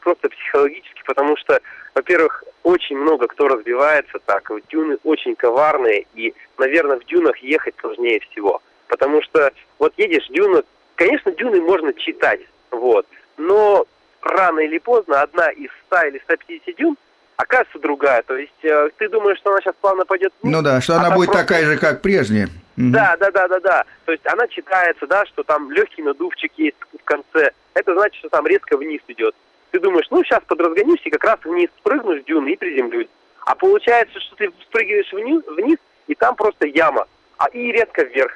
[0.00, 1.60] просто психологически, потому что,
[1.94, 8.20] во-первых, очень много кто разбивается так, дюны очень коварные, и, наверное, в дюнах ехать сложнее
[8.30, 9.50] всего, потому что
[9.80, 10.62] вот едешь дюны,
[10.94, 13.86] конечно, дюны можно читать, вот, но
[14.22, 16.96] рано или поздно одна из 100 или 150 дюн
[17.36, 18.22] окажется другая.
[18.22, 21.00] То есть э, ты думаешь, что она сейчас плавно пойдет вниз, Ну да, что а
[21.00, 21.42] она будет просто...
[21.42, 22.48] такая же, как прежняя.
[22.76, 23.84] Да, да, да, да, да.
[24.06, 27.50] То есть она читается, да, что там легкий надувчик есть в конце.
[27.74, 29.34] Это значит, что там резко вниз идет.
[29.70, 33.08] Ты думаешь, ну сейчас подразгонишься и как раз вниз спрыгнешь дюны и приземлюсь.
[33.44, 37.06] А получается, что ты спрыгиваешь вниз, вниз и там просто яма,
[37.36, 38.32] а и резко вверх.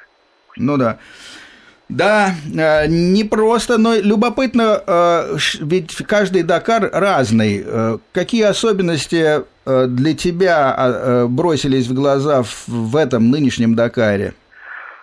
[0.57, 0.99] Ну да.
[1.87, 7.63] Да, э, не просто, но любопытно, э, ведь каждый Дакар разный.
[7.65, 14.35] Э, какие особенности для тебя бросились в глаза в этом нынешнем Дакаре?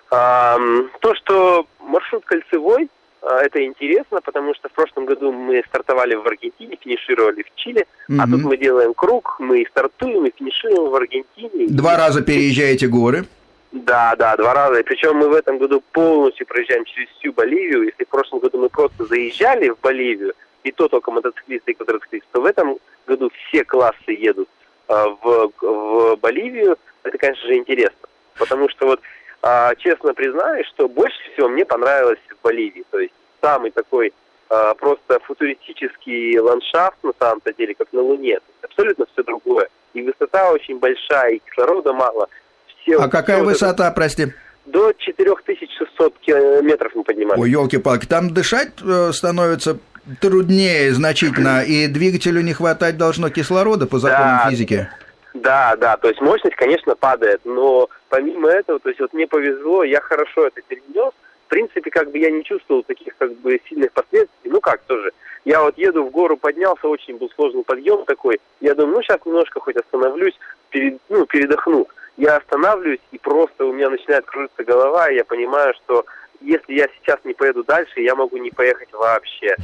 [0.08, 2.88] То, что маршрут кольцевой,
[3.22, 8.20] это интересно, потому что в прошлом году мы стартовали в Аргентине, финишировали в Чили, угу.
[8.20, 11.66] а тут мы делаем круг, мы стартуем и финишируем в Аргентине.
[11.66, 13.24] Два раза переезжаете горы?
[13.72, 14.80] Да, да, два раза.
[14.80, 17.84] И причем мы в этом году полностью проезжаем через всю Боливию.
[17.84, 22.28] Если в прошлом году мы просто заезжали в Боливию, и то только мотоциклисты и квадроциклисты,
[22.32, 24.48] то в этом году все классы едут
[24.88, 26.76] э, в, в Боливию.
[27.02, 28.08] Это, конечно же, интересно.
[28.36, 29.00] Потому что вот
[29.42, 32.84] э, честно признаюсь, что больше всего мне понравилось в Боливии.
[32.90, 34.12] То есть самый такой
[34.50, 38.38] э, просто футуристический ландшафт, на самом-то деле, как на Луне.
[38.60, 39.68] Абсолютно все другое.
[39.94, 42.28] И высота очень большая, и кислорода мало–
[42.82, 42.98] все...
[42.98, 43.94] А какая все высота, это...
[43.94, 44.26] прости?
[44.66, 47.40] До 4600 километров мы поднимались.
[47.40, 49.78] Ой, елки-палки, там дышать э, становится
[50.20, 54.88] труднее значительно, и двигателю не хватать должно кислорода по законам да, физики.
[55.34, 59.84] Да, да, то есть мощность, конечно, падает, но помимо этого, то есть вот мне повезло,
[59.84, 61.12] я хорошо это перенес,
[61.46, 65.12] в принципе, как бы я не чувствовал таких как бы сильных последствий, ну как тоже,
[65.44, 69.20] я вот еду в гору, поднялся, очень был сложный подъем такой, я думаю, ну сейчас
[69.24, 70.38] немножко хоть остановлюсь,
[70.70, 71.86] перед, ну, передохну
[72.16, 76.04] я останавливаюсь, и просто у меня начинает кружиться голова, и я понимаю, что
[76.40, 79.56] если я сейчас не поеду дальше, я могу не поехать вообще.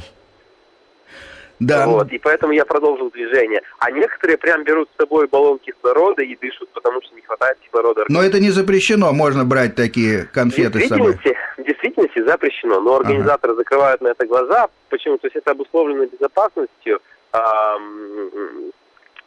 [1.59, 1.87] Да.
[1.87, 3.61] Вот, и поэтому я продолжил движение.
[3.79, 8.05] А некоторые прям берут с собой баллон кислорода и дышат, потому что не хватает кислорода.
[8.07, 11.19] Но это не запрещено, можно брать такие конфеты с собой.
[11.57, 13.59] В действительности запрещено, но организаторы ага.
[13.59, 14.69] закрывают на это глаза.
[14.89, 15.17] Почему?
[15.17, 17.01] То есть это обусловлено безопасностью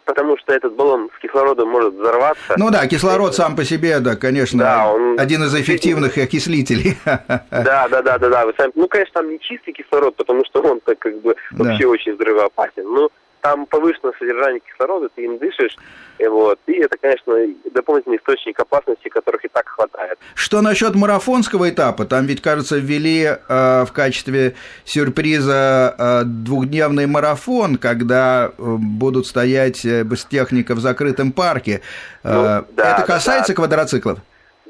[0.04, 2.54] потому что этот баллон с кислородом может взорваться.
[2.56, 6.96] Ну да, кислород сам по себе, да, конечно, да, он один из эффективных окислителей.
[7.50, 8.46] Да, да, да, да, да.
[8.46, 8.72] Вы сами...
[8.74, 11.88] Ну, конечно, там не чистый кислород, потому что он так как бы вообще да.
[11.88, 12.84] очень взрывоопасен.
[12.84, 13.10] Ну,
[13.42, 15.76] там повышенное содержание кислорода, ты им дышишь,
[16.18, 17.34] и вот, и это, конечно,
[17.74, 20.18] дополнительный источник опасности, которых и так хватает.
[20.34, 22.04] Что насчет марафонского этапа?
[22.06, 29.84] Там ведь, кажется, ввели э, в качестве сюрприза э, двухдневный марафон, когда э, будут стоять
[29.84, 31.82] э, техника в закрытом парке.
[32.22, 33.54] Э, ну, да, это касается да, да.
[33.54, 34.18] квадроциклов?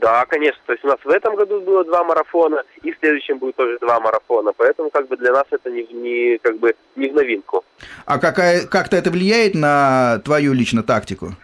[0.03, 0.61] Да, конечно.
[0.67, 3.79] То есть у нас в этом году было два марафона, и в следующем будет тоже
[3.79, 4.53] два марафона.
[4.53, 7.65] Поэтому как бы для нас это не, не как бы не в новинку.
[8.05, 11.37] А какая, как-то это влияет на твою лично тактику?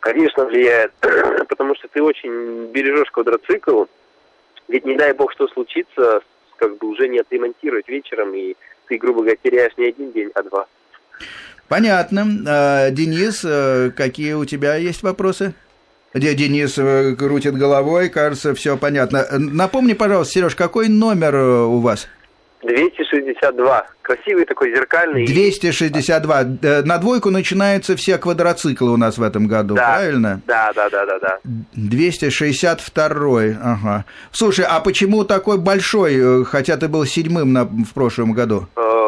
[0.00, 0.92] Конечно, влияет.
[1.48, 3.84] Потому что ты очень бережешь квадроцикл.
[4.66, 6.22] Ведь не дай бог, что случится,
[6.56, 8.56] как бы уже не отремонтировать вечером, и
[8.88, 10.66] ты, грубо говоря, теряешь не один день, а два.
[11.68, 12.26] Понятно.
[12.48, 15.54] А, Денис, э, какие у тебя есть вопросы?
[16.18, 19.26] Денис э, крутит головой, кажется, все понятно.
[19.32, 22.08] Напомни, пожалуйста, Сереж, какой номер э, у вас?
[22.62, 23.86] 262.
[24.02, 25.26] Красивый такой зеркальный.
[25.26, 26.42] 262.
[26.62, 30.40] Э, на двойку начинаются все квадроциклы у нас в этом году, да, правильно?
[30.46, 31.38] Да, да, да, да, да.
[31.74, 33.40] 262.
[33.62, 34.04] Ага.
[34.32, 38.68] Слушай, а почему такой большой, хотя ты был седьмым на, в прошлом году?
[38.74, 39.05] ну,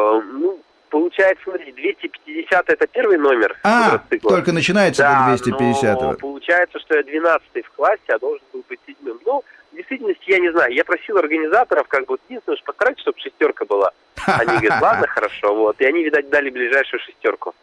[1.19, 3.57] получается, смотри, 250 это первый номер.
[3.63, 8.63] А, только начинается да, 250 но получается, что я 12 в классе, а должен был
[8.69, 9.19] быть седьмым.
[9.25, 13.19] Ну, в действительности, я не знаю, я просил организаторов, как бы, единственное, что постарайтесь, чтобы
[13.19, 13.91] шестерка была.
[14.25, 15.79] Они говорят, ладно, хорошо, вот.
[15.79, 17.53] И они, видать, дали ближайшую шестерку.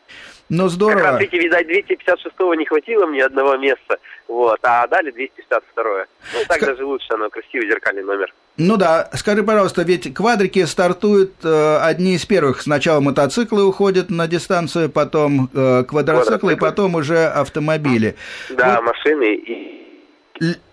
[0.49, 1.01] Ну, здорово.
[1.01, 6.07] Как раз, видите, видать, 256-го не хватило мне одного места, вот, а дали 262-е.
[6.35, 8.33] Ну, так даже лучше, оно красивый зеркальный номер.
[8.59, 12.63] Ну да, скажи, пожалуйста, ведь квадрики стартуют э, одни из первых.
[12.63, 18.17] Сначала мотоциклы уходят на дистанцию, потом э, квадроциклы, и потом уже автомобили.
[18.51, 18.85] Да, вот.
[18.85, 19.77] машины и...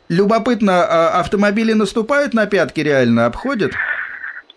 [0.10, 3.72] Любопытно, а автомобили наступают на пятки реально, обходят?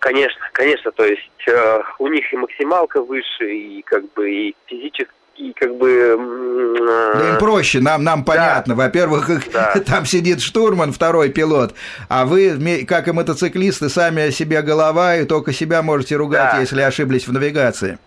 [0.00, 5.10] Конечно, конечно, то есть э, у них и максималка выше, и как бы и физически
[5.38, 5.90] и как бы...
[5.90, 8.74] Э, да им проще, нам, нам понятно.
[8.74, 8.84] Да.
[8.84, 9.74] Во-первых, да.
[9.86, 11.74] там сидит штурман, второй пилот,
[12.08, 16.60] а вы, как и мотоциклисты, сами о себе голова, и только себя можете ругать, да.
[16.60, 17.98] если ошиблись в навигации.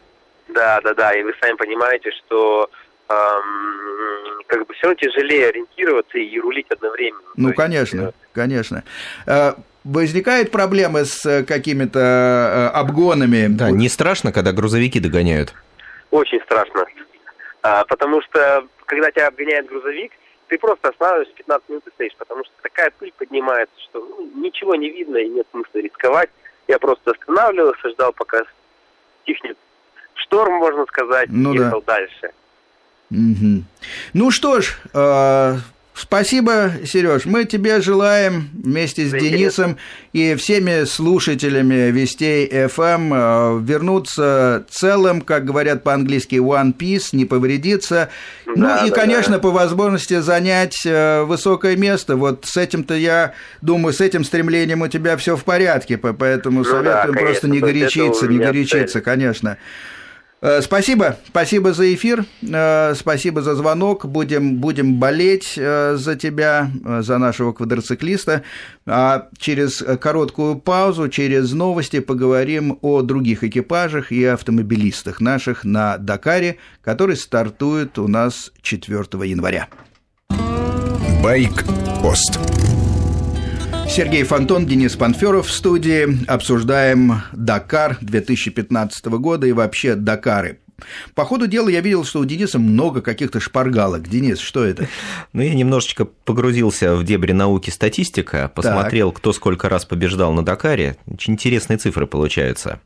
[0.49, 2.69] Да, да, да, и вы сами понимаете, что
[3.09, 7.21] эм, как бы все равно тяжелее ориентироваться и рулить одновременно.
[7.35, 8.83] Ну, конечно, есть, конечно.
[9.27, 13.47] Э, возникают проблемы с э, какими-то э, обгонами?
[13.47, 15.53] Да, не страшно, когда грузовики догоняют?
[16.11, 16.85] Очень страшно.
[17.61, 20.11] А, потому что, когда тебя обгоняет грузовик,
[20.47, 24.75] ты просто останавливаешься 15 минут и стоишь, потому что такая пыль поднимается, что ну, ничего
[24.75, 26.29] не видно и нет смысла рисковать.
[26.67, 28.43] Я просто останавливался, ждал, пока
[29.23, 29.57] стихнет
[30.15, 31.95] шторм, можно сказать, ну, и ехал да.
[31.97, 32.31] дальше.
[33.11, 33.63] Угу.
[34.13, 35.55] Ну что ж, э,
[36.01, 37.25] Спасибо, Сереж.
[37.25, 39.77] Мы тебе желаем вместе с Денисом
[40.13, 48.09] и всеми слушателями Вестей FM э, вернуться целым, как говорят по-английски, one piece, не повредиться.
[48.45, 49.39] Да, ну и, да, конечно, да.
[49.39, 52.15] по возможности занять э, высокое место.
[52.15, 56.65] Вот с этим-то я думаю, с этим стремлением у тебя все в порядке, поэтому ну,
[56.65, 59.57] советуем да, просто не горячиться, не горячиться, конечно.
[60.41, 64.05] Э, спасибо, спасибо за эфир, э, спасибо за звонок.
[64.05, 68.43] Будем, будем болеть э, за тебя, за нашего квадроциклиста.
[68.85, 76.57] А через короткую паузу, через новости поговорим о других экипажах и автомобилистах наших на Дакаре,
[76.83, 79.67] который стартует у нас 4 января.
[81.21, 82.58] Байк-пост.
[83.89, 86.23] Сергей Фонтон, Денис Панферов в студии.
[86.27, 90.59] Обсуждаем Дакар 2015 года и вообще Дакары.
[91.15, 94.07] По ходу дела я видел, что у Дениса много каких-то шпаргалок.
[94.07, 94.87] Денис, что это?
[95.33, 99.19] Ну, я немножечко погрузился в дебри науки статистика, посмотрел, так.
[99.19, 100.95] кто сколько раз побеждал на Дакаре.
[101.07, 102.79] Очень интересные цифры получаются.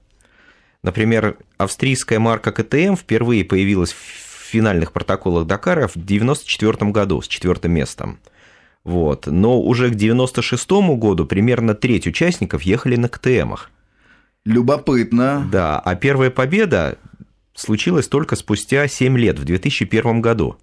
[0.83, 3.97] Например, австрийская марка КТМ впервые появилась в
[4.53, 8.19] финальных протоколах Дакара в 1994 году с четвертым местом.
[8.83, 9.27] Вот.
[9.27, 13.69] Но уже к 96 году примерно треть участников ехали на КТМах.
[14.45, 15.47] Любопытно.
[15.51, 16.97] Да, а первая победа
[17.55, 20.57] случилась только спустя 7 лет, в 2001 году.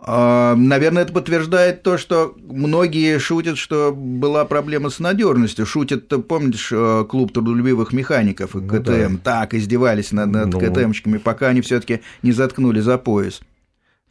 [0.00, 5.66] А, наверное, это подтверждает то, что многие шутят, что была проблема с надежностью.
[5.66, 9.18] Шутят, помнишь, э, клуб трудолюбивых механиков и КТМ, ну, да.
[9.24, 10.60] так издевались над, над ну...
[10.60, 13.40] КТМщиками, пока они все-таки не заткнули за пояс.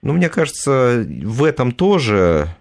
[0.01, 2.53] Ну, мне кажется, в этом тоже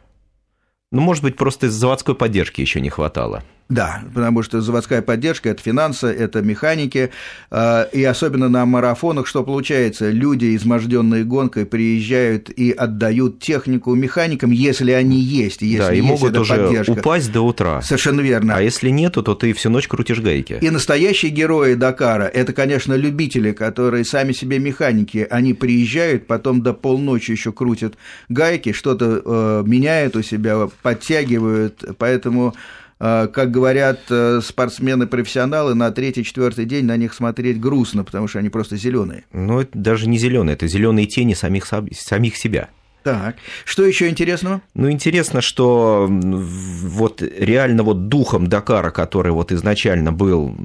[0.92, 3.42] ну, может быть, просто заводской поддержки еще не хватало.
[3.68, 7.10] Да, потому что заводская поддержка– это финансы, это механики,
[7.50, 14.52] а, и особенно на марафонах, что получается, люди, изможденные гонкой, приезжают и отдают технику механикам,
[14.52, 16.92] если они есть, если да, и есть могут уже поддержка.
[16.92, 17.82] упасть до утра.
[17.82, 18.54] Совершенно верно.
[18.54, 20.58] А если нету, то ты всю ночь крутишь гайки.
[20.60, 26.72] И настоящие герои Дакара– это, конечно, любители, которые сами себе механики, они приезжают, потом до
[26.72, 27.94] полночи еще крутят
[28.28, 32.54] гайки, что-то э, меняют у себя, подтягивают, поэтому
[32.98, 38.76] как говорят э, спортсмены-профессионалы, на третий-четвертый день на них смотреть грустно, потому что они просто
[38.76, 39.24] зеленые.
[39.32, 42.70] Ну, это даже не зеленые, это зеленые тени самих, самих себя.
[43.02, 44.62] Так, что еще интересного?
[44.74, 50.56] Ну, интересно, что вот реально вот духом Дакара, который вот изначально был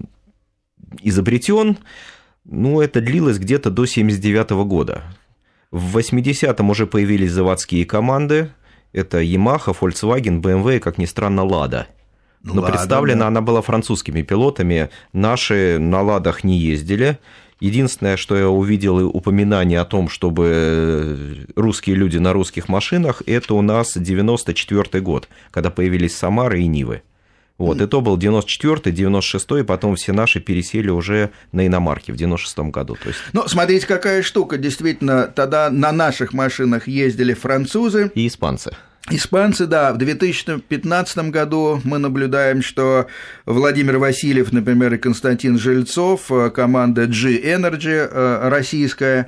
[1.02, 1.78] изобретен,
[2.46, 5.04] ну, это длилось где-то до 79 года.
[5.70, 8.52] В 80-м уже появились заводские команды,
[8.94, 11.86] это Yamaha, Volkswagen, BMW и, как ни странно, Lada–
[12.44, 13.28] ну, Но ладно, представлена да.
[13.28, 14.90] она была французскими пилотами.
[15.14, 17.20] Наши на «Ладах» не ездили.
[17.60, 23.62] Единственное, что я увидел упоминание о том, чтобы русские люди на русских машинах, это у
[23.62, 27.04] нас 94 год, когда появились Самары и Нивы.
[27.60, 32.72] Вот, и то был 94-й, 96-й, потом все наши пересели уже на иномарки в 96-м
[32.72, 32.96] году.
[32.96, 33.20] То есть...
[33.34, 34.58] Ну, смотрите, какая штука.
[34.58, 38.12] Действительно, тогда на наших машинах ездили французы.
[38.16, 38.76] И испанцы.
[39.10, 43.08] Испанцы, да, в 2015 году мы наблюдаем, что
[43.46, 49.28] Владимир Васильев, например, и Константин Жильцов, э, команда G-Energy э, российская,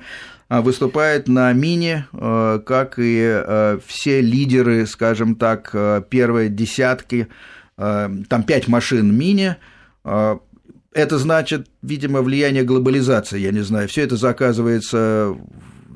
[0.50, 5.72] э, выступает на мини, как и все лидеры, скажем так,
[6.10, 7.28] первой десятки,
[7.76, 9.56] там пять машин мини,
[10.04, 15.36] это значит, видимо, влияние глобализации, я не знаю, все это заказывается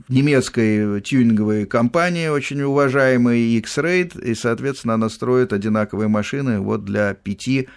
[0.10, 7.68] немецкой тюнинговой компании, очень уважаемой X-Raid, и, соответственно, она строит одинаковые машины вот для пяти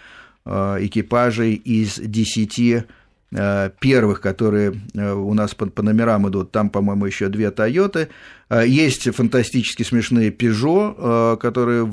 [0.44, 2.84] э, экипажей из десяти
[3.32, 8.08] э, первых, которые э, у нас по, по номерам идут, там, по-моему, еще две Тойоты.
[8.50, 11.86] Есть фантастически смешные Peugeot, которые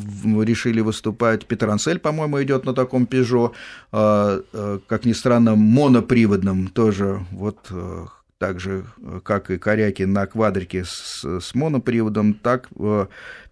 [0.43, 1.45] решили выступать.
[1.45, 3.53] Петрансель, по-моему, идет на таком Peugeot.
[3.91, 7.23] Как ни странно, моноприводном тоже.
[7.29, 7.71] Вот
[8.37, 8.85] так же,
[9.23, 13.07] как и коряки на квадрике с, с моноприводом, так э,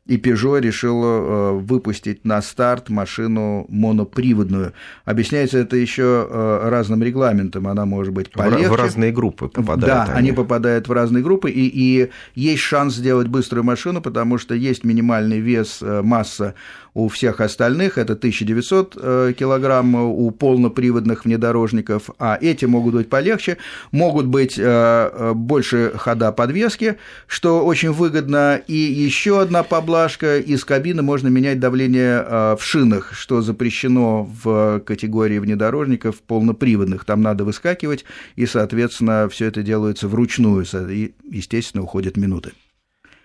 [0.06, 4.74] и Peugeot решила э, выпустить на старт машину моноприводную.
[5.04, 8.70] Объясняется это еще э, разным регламентом, она может быть полегче.
[8.70, 9.86] В разные группы попадают.
[9.86, 14.38] Да, они, они попадают в разные группы, и, и есть шанс сделать быструю машину, потому
[14.38, 16.54] что есть минимальный вес, масса
[16.96, 23.58] у всех остальных это 1900 э, килограмм у полноприводных внедорожников, а эти могут быть полегче,
[23.92, 26.96] могут быть э, э, больше хода подвески,
[27.28, 33.42] что очень выгодно, и еще одна поблажка, из кабины можно менять давление в шинах, что
[33.42, 38.06] запрещено в категории внедорожников полноприводных, там надо выскакивать,
[38.38, 42.54] и, соответственно, все это делается вручную, и, естественно, уходят минуты.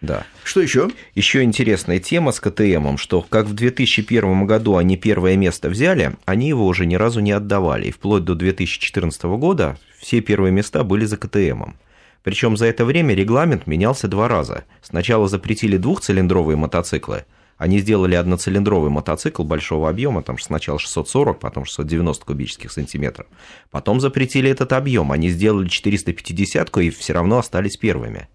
[0.00, 0.24] Да.
[0.44, 0.90] Что еще?
[1.14, 6.48] Еще интересная тема с КТМом, что как в 2001 году они первое место взяли, они
[6.48, 7.88] его уже ни разу не отдавали.
[7.88, 11.76] И вплоть до 2014 года все первые места были за КТМом.
[12.22, 14.64] Причем за это время регламент менялся два раза.
[14.82, 17.24] Сначала запретили двухцилиндровые мотоциклы,
[17.60, 23.26] они сделали одноцилиндровый мотоцикл большого объема, там сначала 640, потом 690 кубических сантиметров.
[23.70, 28.28] Потом запретили этот объем, они сделали 450 и все равно остались первыми.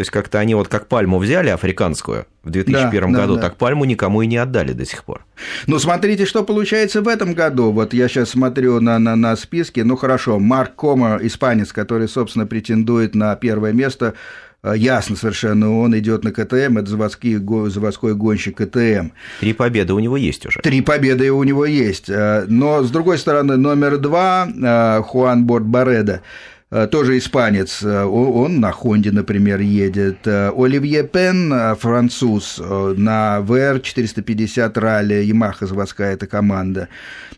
[0.00, 3.48] То есть как-то они вот как пальму взяли африканскую в 2001 да, году, да, да.
[3.48, 5.26] так пальму никому и не отдали до сих пор.
[5.66, 7.70] Ну, смотрите, что получается в этом году.
[7.70, 9.80] Вот я сейчас смотрю на, на, на списки.
[9.80, 14.14] Ну, хорошо, Марк Кома, испанец, который, собственно, претендует на первое место,
[14.62, 17.36] э, ясно совершенно, он идет на КТМ, это заводский,
[17.68, 19.10] заводской гонщик КТМ.
[19.40, 20.60] Три победы у него есть уже.
[20.60, 22.08] Три победы у него есть.
[22.08, 26.22] Э, но, с другой стороны, номер два, э, Хуан Борт Бареда,
[26.70, 30.18] тоже испанец, э, он на Хонде, например, едет.
[30.24, 36.88] Э, Оливье Пен, француз, на ВР-450 ралли, Ямаха заводская эта команда.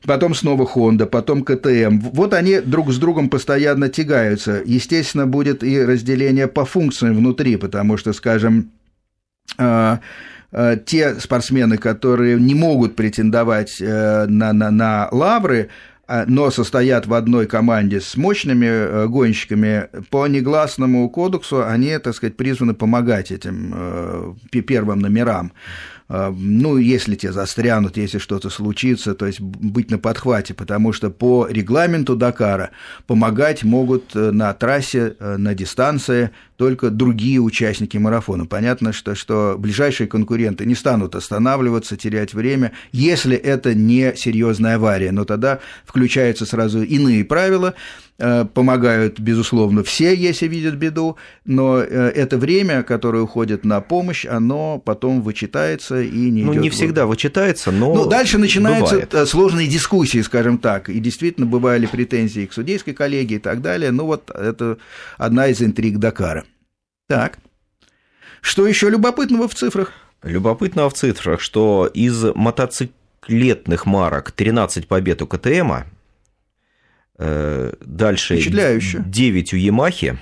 [0.05, 2.01] Потом снова Хонда, потом КТМ.
[2.13, 4.61] Вот они друг с другом постоянно тягаются.
[4.67, 8.71] Естественно, будет и разделение по функциям внутри, потому что, скажем,
[9.57, 15.71] те спортсмены, которые не могут претендовать на, на, на лавры,
[16.27, 22.37] но состоят в одной команде с мощными э, гонщиками, по негласному кодексу они, так сказать,
[22.37, 25.53] призваны помогать этим э, первым номерам.
[26.15, 31.09] А, ну, если те застрянут, если что-то случится, то есть быть на подхвате, потому что
[31.09, 32.69] по регламенту Дакара
[33.07, 38.45] помогать могут э, на трассе, э, на дистанции только другие участники марафона.
[38.45, 45.13] Понятно, что, что ближайшие конкуренты не станут останавливаться, терять время, если это не серьезная авария,
[45.13, 47.73] но тогда включаются сразу иные правила,
[48.45, 54.79] помогают, безусловно, все, если видят беду, но э, это время, которое уходит на помощь, оно
[54.79, 59.15] потом вычитается и не Ну, идет не всегда вычитается, но Ну, дальше начинаются бывает.
[59.15, 63.91] Э, сложные дискуссии, скажем так, и действительно бывали претензии к судейской коллегии и так далее,
[63.91, 64.79] ну, вот это
[65.19, 66.45] одна из интриг Дакара.
[67.09, 67.39] Так,
[68.41, 69.93] что еще любопытного в цифрах?
[70.23, 76.02] Любопытного в цифрах, что из мотоциклетных марок 13 побед у КТМа, Э,
[77.19, 80.19] дальше 9 у Ямахи.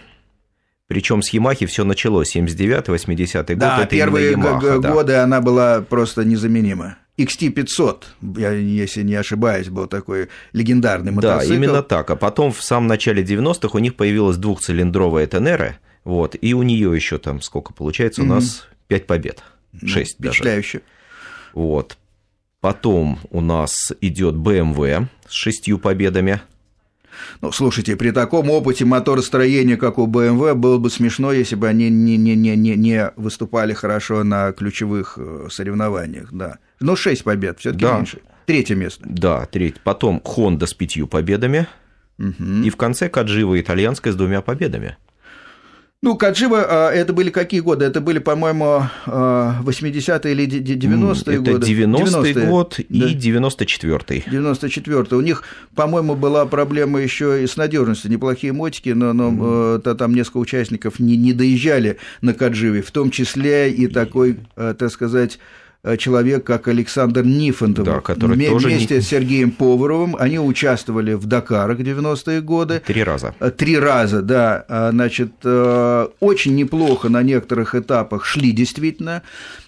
[0.87, 3.59] Причем с Ямахи все началось, 79-80 год.
[3.59, 4.93] Да, первые Yamaha, да.
[4.93, 6.97] годы она была просто незаменима.
[7.17, 8.03] XT500,
[8.39, 11.49] я, если не ошибаюсь, был такой легендарный мотоцикл.
[11.49, 12.11] Да, именно так.
[12.11, 16.93] А потом в самом начале 90-х у них появилась двухцилиндровая Тенера, вот, и у нее
[16.95, 18.29] еще там сколько получается, у mm-hmm.
[18.29, 19.45] нас 5 побед,
[19.85, 20.79] 6 ну, Впечатляюще.
[20.79, 20.85] даже.
[21.53, 21.99] Вот.
[22.61, 26.41] Потом у нас идет BMW с шестью победами.
[27.41, 31.91] Ну, слушайте, при таком опыте моторостроения, как у BMW, было бы смешно, если бы они
[31.91, 36.59] не, не, не, не, не выступали хорошо на ключевых э, соревнованиях, да.
[36.81, 37.97] Но ну, 6 побед, все таки да.
[37.99, 38.19] меньше.
[38.47, 39.05] Третье место.
[39.07, 39.81] Да, третье.
[39.85, 41.69] Потом Honda с пятью победами.
[42.19, 42.65] Угу.
[42.65, 44.97] И в конце Каджива итальянская с двумя победами.
[46.03, 47.85] Ну, Каджива, а, это были какие годы?
[47.85, 51.51] Это были, по-моему, 80-е или 90-е годы?
[51.51, 53.39] Это 90-й год и да.
[53.39, 54.25] 94-й.
[54.27, 55.15] 94-й.
[55.15, 55.45] У них,
[55.75, 58.11] по-моему, была проблема еще и с надежностью.
[58.11, 59.95] Неплохие мотики, но, но mm.
[59.97, 65.39] там несколько участников не, не доезжали на Кадживе, в том числе и такой, так сказать,
[65.99, 67.85] человек, как Александр Нифонтов.
[67.85, 69.01] Да, который Вместе тоже не...
[69.01, 72.83] с Сергеем Поваровым они участвовали в Дакарах 90-е годы.
[72.85, 73.35] Три раза.
[73.41, 74.65] Э, три раза, да.
[74.69, 79.23] А, значит, э, очень неплохо на некоторых этапах шли действительно.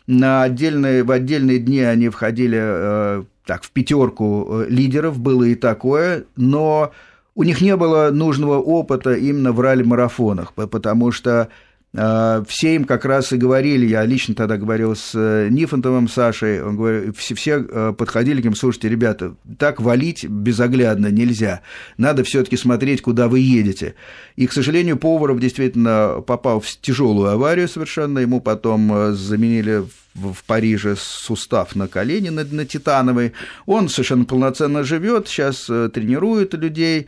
[0.07, 6.93] На отдельные, в отдельные дни они входили так, в пятерку лидеров, было и такое, но
[7.35, 11.49] у них не было нужного опыта именно в ралли-марафонах, потому что
[11.95, 16.77] все им как раз и говорили, я лично тогда говорил с э, Нифонтовым Сашей, он
[16.77, 21.61] говорит, все, все э, подходили к ним, слушайте, ребята, так валить безоглядно нельзя,
[21.99, 23.95] надо все таки смотреть, куда вы едете.
[24.37, 29.85] И, к сожалению, Поваров действительно попал в тяжелую аварию совершенно, ему потом э, заменили
[30.15, 33.33] в Париже сустав на колени на, на титановый.
[33.67, 37.07] Он совершенно полноценно живет, сейчас тренирует людей,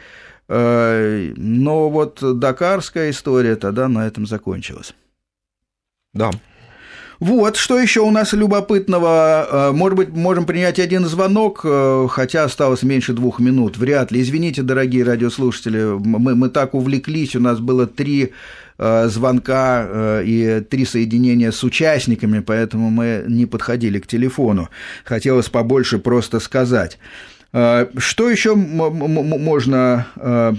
[0.48, 4.94] но вот дакарская история тогда на этом закончилась.
[6.12, 6.30] Да.
[7.20, 9.48] Вот, что еще у нас любопытного?
[9.50, 13.78] Э, может быть, можем принять один звонок, э, хотя осталось меньше двух минут.
[13.78, 14.20] Вряд ли.
[14.20, 18.32] Извините, дорогие радиослушатели, мы, мы так увлеклись, у нас было три
[18.76, 24.68] звонка и три соединения с участниками, поэтому мы не подходили к телефону.
[25.04, 26.98] Хотелось побольше просто сказать.
[27.56, 30.54] А, что еще можно а,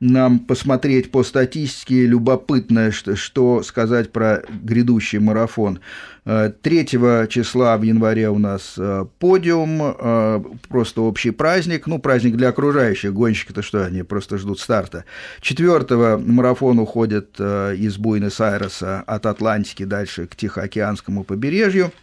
[0.00, 5.80] нам посмотреть по статистике, любопытно, что, что сказать про грядущий марафон.
[6.24, 8.78] 3 э, числа в январе у нас
[9.18, 15.04] подиум, просто общий праздник, ну, праздник для окружающих, гонщики-то что, они просто ждут старта.
[15.40, 21.92] 4 марафон уходит из Буэнос-Айреса от Атлантики дальше к Тихоокеанскому побережью–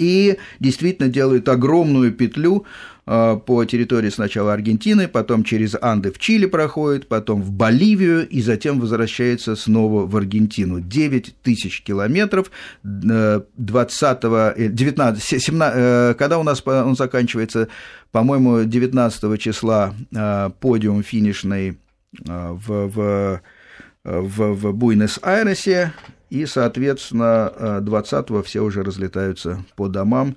[0.00, 2.64] и действительно делают огромную петлю
[2.99, 8.40] а, по территории сначала Аргентины, потом через Анды в Чили проходит, потом в Боливию и
[8.40, 10.80] затем возвращается снова в Аргентину.
[10.80, 12.52] 9 тысяч километров
[12.84, 17.66] 20 19, 17, когда у нас он заканчивается,
[18.12, 21.78] по-моему, 19 числа а, подиум финишный
[22.28, 23.40] а, в, в,
[24.04, 25.92] в, в Буэнос-Айресе,
[26.28, 30.36] и, соответственно, 20-го все уже разлетаются по домам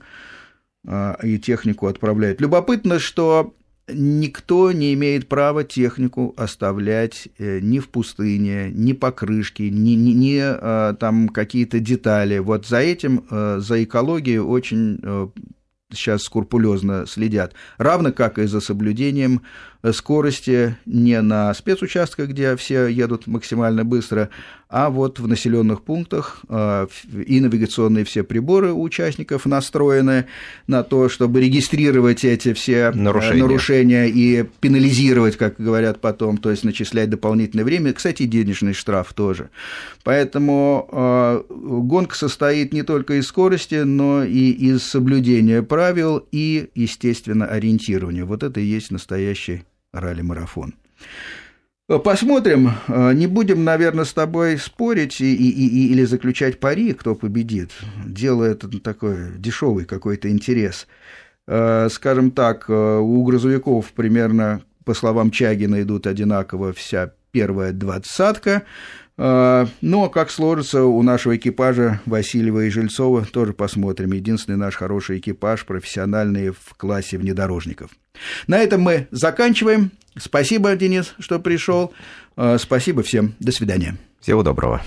[0.86, 2.42] и технику отправляют.
[2.42, 3.54] Любопытно, что
[3.88, 10.12] никто не имеет права технику оставлять э, ни в пустыне, ни по крышке, ни, ни,
[10.12, 12.40] ни а, там какие-то детали.
[12.40, 15.28] Вот за этим, э, за экологией очень э,
[15.92, 19.42] сейчас скрупулезно следят, равно как и за соблюдением
[19.92, 24.30] скорости не на спецучастках, где все едут максимально быстро,
[24.70, 30.26] а вот в населенных пунктах а, и навигационные все приборы у участников настроены
[30.68, 36.50] на то, чтобы регистрировать эти все э, нарушения, нарушения и пенализировать, как говорят потом, то
[36.50, 37.94] есть начислять дополнительное время.
[37.94, 39.50] Кстати, денежный штраф тоже.
[40.04, 47.46] Поэтому а, гонка состоит не только из скорости, но и из соблюдения правил и, естественно,
[47.46, 48.26] ориентирования.
[48.26, 49.64] Вот это и есть настоящий
[49.94, 50.74] ралли-марафон.
[51.88, 52.72] Посмотрим.
[52.88, 57.72] Не будем, наверное, с тобой спорить и, и, и, или заключать пари, кто победит.
[58.06, 60.88] Дело это такой дешевый какой-то интерес.
[61.46, 68.64] Скажем так, у грузовиков примерно, по словам Чагина, идут одинаково вся первая двадцатка.
[69.16, 74.12] Но как сложится у нашего экипажа Васильева и Жильцова, тоже посмотрим.
[74.14, 77.92] Единственный наш хороший экипаж, профессиональный в классе внедорожников.
[78.48, 79.92] На этом мы заканчиваем.
[80.18, 81.94] Спасибо, Денис, что пришел.
[82.38, 83.34] Э, спасибо всем.
[83.40, 83.98] До свидания.
[84.20, 84.82] Всего доброго.